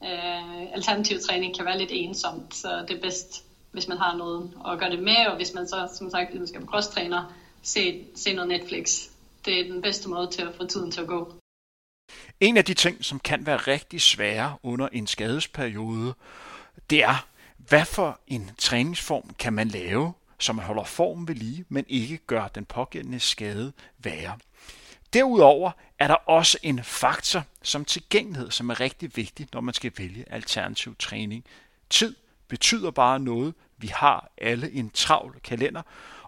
[0.08, 4.50] Øh, alternativ træning kan være lidt ensomt, så det er bedst, hvis man har noget
[4.68, 7.32] at gøre det med, og hvis man så, som sagt, hvis man skal på cross-træner,
[7.62, 9.08] se, se noget Netflix.
[9.44, 11.32] Det er den bedste måde til at få tiden til at gå.
[12.40, 16.14] En af de ting, som kan være rigtig svære under en skadesperiode,
[16.90, 21.64] det er, hvad for en træningsform kan man lave, så man holder formen ved lige,
[21.68, 24.38] men ikke gør den pågældende skade værre.
[25.12, 29.92] Derudover er der også en faktor som tilgængelighed, som er rigtig vigtig, når man skal
[29.98, 31.44] vælge alternativ træning.
[31.90, 32.16] Tid
[32.48, 33.54] betyder bare noget.
[33.78, 35.82] Vi har alle en travl kalender,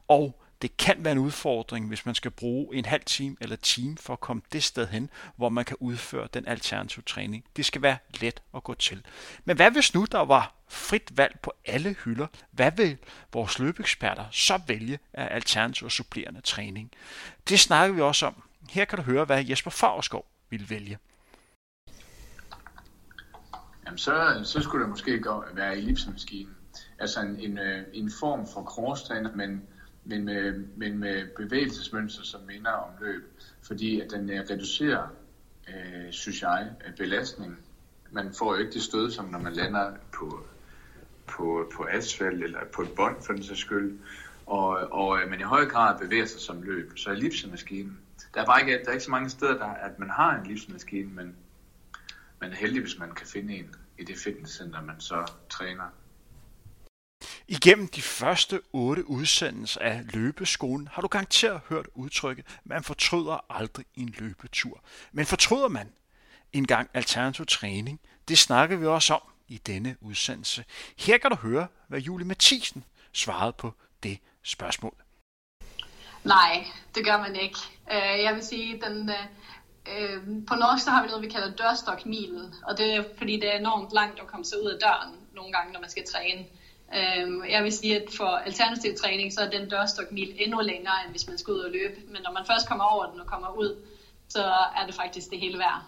[0.08, 3.96] og det kan være en udfordring, hvis man skal bruge en halv time eller time
[3.96, 7.44] for at komme det sted hen, hvor man kan udføre den alternative træning.
[7.56, 9.02] Det skal være let at gå til.
[9.44, 12.26] Men hvad hvis nu der var frit valg på alle hylder?
[12.50, 12.96] Hvad vil
[13.32, 16.90] vores løbeeksperter så vælge af alternativ og supplerende træning?
[17.48, 20.98] Det snakker vi også om her kan du høre, hvad Jesper Favreskov ville vælge.
[23.86, 26.56] Jamen, så, så skulle det måske gå, være ellipsemaskinen.
[26.98, 29.62] Altså en, en, øh, en form for crosstræner, men,
[30.04, 33.32] men, med, men med bevægelsesmønster, som minder om løb.
[33.62, 35.08] Fordi at den øh, reducerer,
[35.68, 37.58] øh, synes jeg, øh, belastningen.
[38.10, 40.46] Man får jo ikke det stød, som når man lander på,
[41.26, 43.98] på, på asfalt eller på et bånd for den sags skyld.
[44.46, 46.92] Og, og men i høj grad bevæger sig som løb.
[46.96, 47.98] Så ellipsemaskinen,
[48.34, 50.46] der er bare ikke, der er ikke så mange steder, der, at man har en
[50.46, 51.36] livsmaskine, men
[52.40, 55.84] man er heldig, hvis man kan finde en i det fitnesscenter, man så træner.
[57.48, 63.86] Igennem de første otte udsendelser af løbeskolen har du garanteret hørt udtrykket, man fortryder aldrig
[63.94, 64.82] en løbetur.
[65.12, 65.92] Men fortryder man
[66.52, 68.00] en gang alternativ træning?
[68.28, 70.64] Det snakker vi også om i denne udsendelse.
[70.98, 74.94] Her kan du høre, hvad Julie Mathisen svarede på det spørgsmål.
[76.24, 77.58] Nej, det gør man ikke.
[77.86, 79.10] Uh, jeg vil sige, den,
[79.86, 83.54] uh, på norsk så har vi noget, vi kalder dørstokmilen, og det er fordi, det
[83.54, 86.44] er enormt langt at komme sig ud af døren nogle gange, når man skal træne.
[86.88, 91.10] Uh, jeg vil sige, at for alternativ træning, så er den dørstokmil endnu længere, end
[91.10, 91.94] hvis man skal ud og løbe.
[92.06, 93.76] Men når man først kommer over den og kommer ud,
[94.28, 94.44] så
[94.76, 95.82] er det faktisk det hele værd.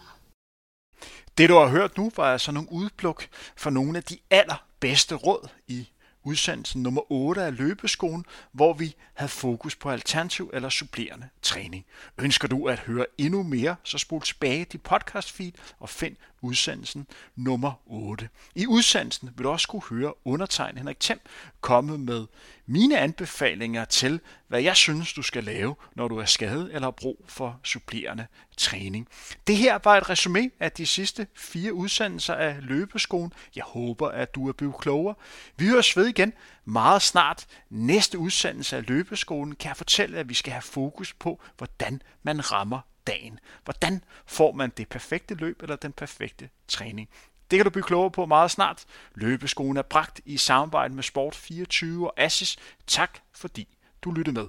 [1.38, 3.26] Det du har hørt nu var altså nogle udpluk
[3.56, 5.88] for nogle af de allerbedste råd i
[6.24, 11.86] udsendelsen nummer 8 af Løbeskolen, hvor vi havde fokus på alternativ eller supplerende træning.
[12.18, 17.06] Ønsker du at høre endnu mere, så spol tilbage til podcast feed og find udsendelsen
[17.36, 18.28] nummer 8.
[18.54, 21.20] I udsendelsen vil du også kunne høre undertegn Henrik Thiem
[21.60, 22.26] komme med
[22.66, 26.90] mine anbefalinger til, hvad jeg synes, du skal lave, når du er skadet eller har
[26.90, 28.26] brug for supplerende
[28.56, 29.08] træning.
[29.46, 33.32] Det her var et resume af de sidste fire udsendelser af løbeskoen.
[33.56, 35.14] Jeg håber, at du er blevet klogere.
[35.56, 36.32] Vi høres ved igen
[36.64, 37.46] meget snart.
[37.70, 42.52] Næste udsendelse af Løbeskolen kan jeg fortælle, at vi skal have fokus på, hvordan man
[42.52, 42.80] rammer
[43.10, 43.38] dagen.
[43.64, 47.08] Hvordan får man det perfekte løb eller den perfekte træning?
[47.50, 48.84] Det kan du blive klogere på meget snart.
[49.14, 52.56] Løbeskolen er bragt i samarbejde med Sport24 og Assis.
[52.86, 54.48] Tak fordi du lyttede med.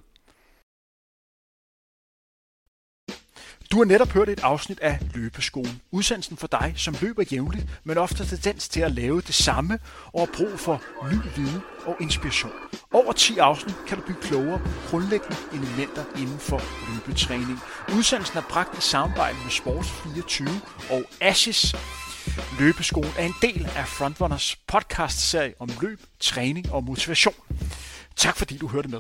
[3.72, 5.82] Du har netop hørt et afsnit af Løbeskolen.
[5.92, 9.80] Udsendelsen for dig, som løber jævnligt, men ofte tendens til at lave det samme
[10.14, 12.52] og har brug for ny viden og inspiration.
[12.94, 16.62] Over 10 afsnit kan du blive klogere på grundlæggende elementer inden for
[16.94, 17.60] løbetræning.
[17.98, 20.50] Udsendelsen er bragt i samarbejde med Sports24
[20.94, 21.76] og Ashes.
[22.60, 27.36] Løbeskolen er en del af Frontrunners podcast-serie om løb, træning og motivation.
[28.16, 29.00] Tak fordi du hørte med.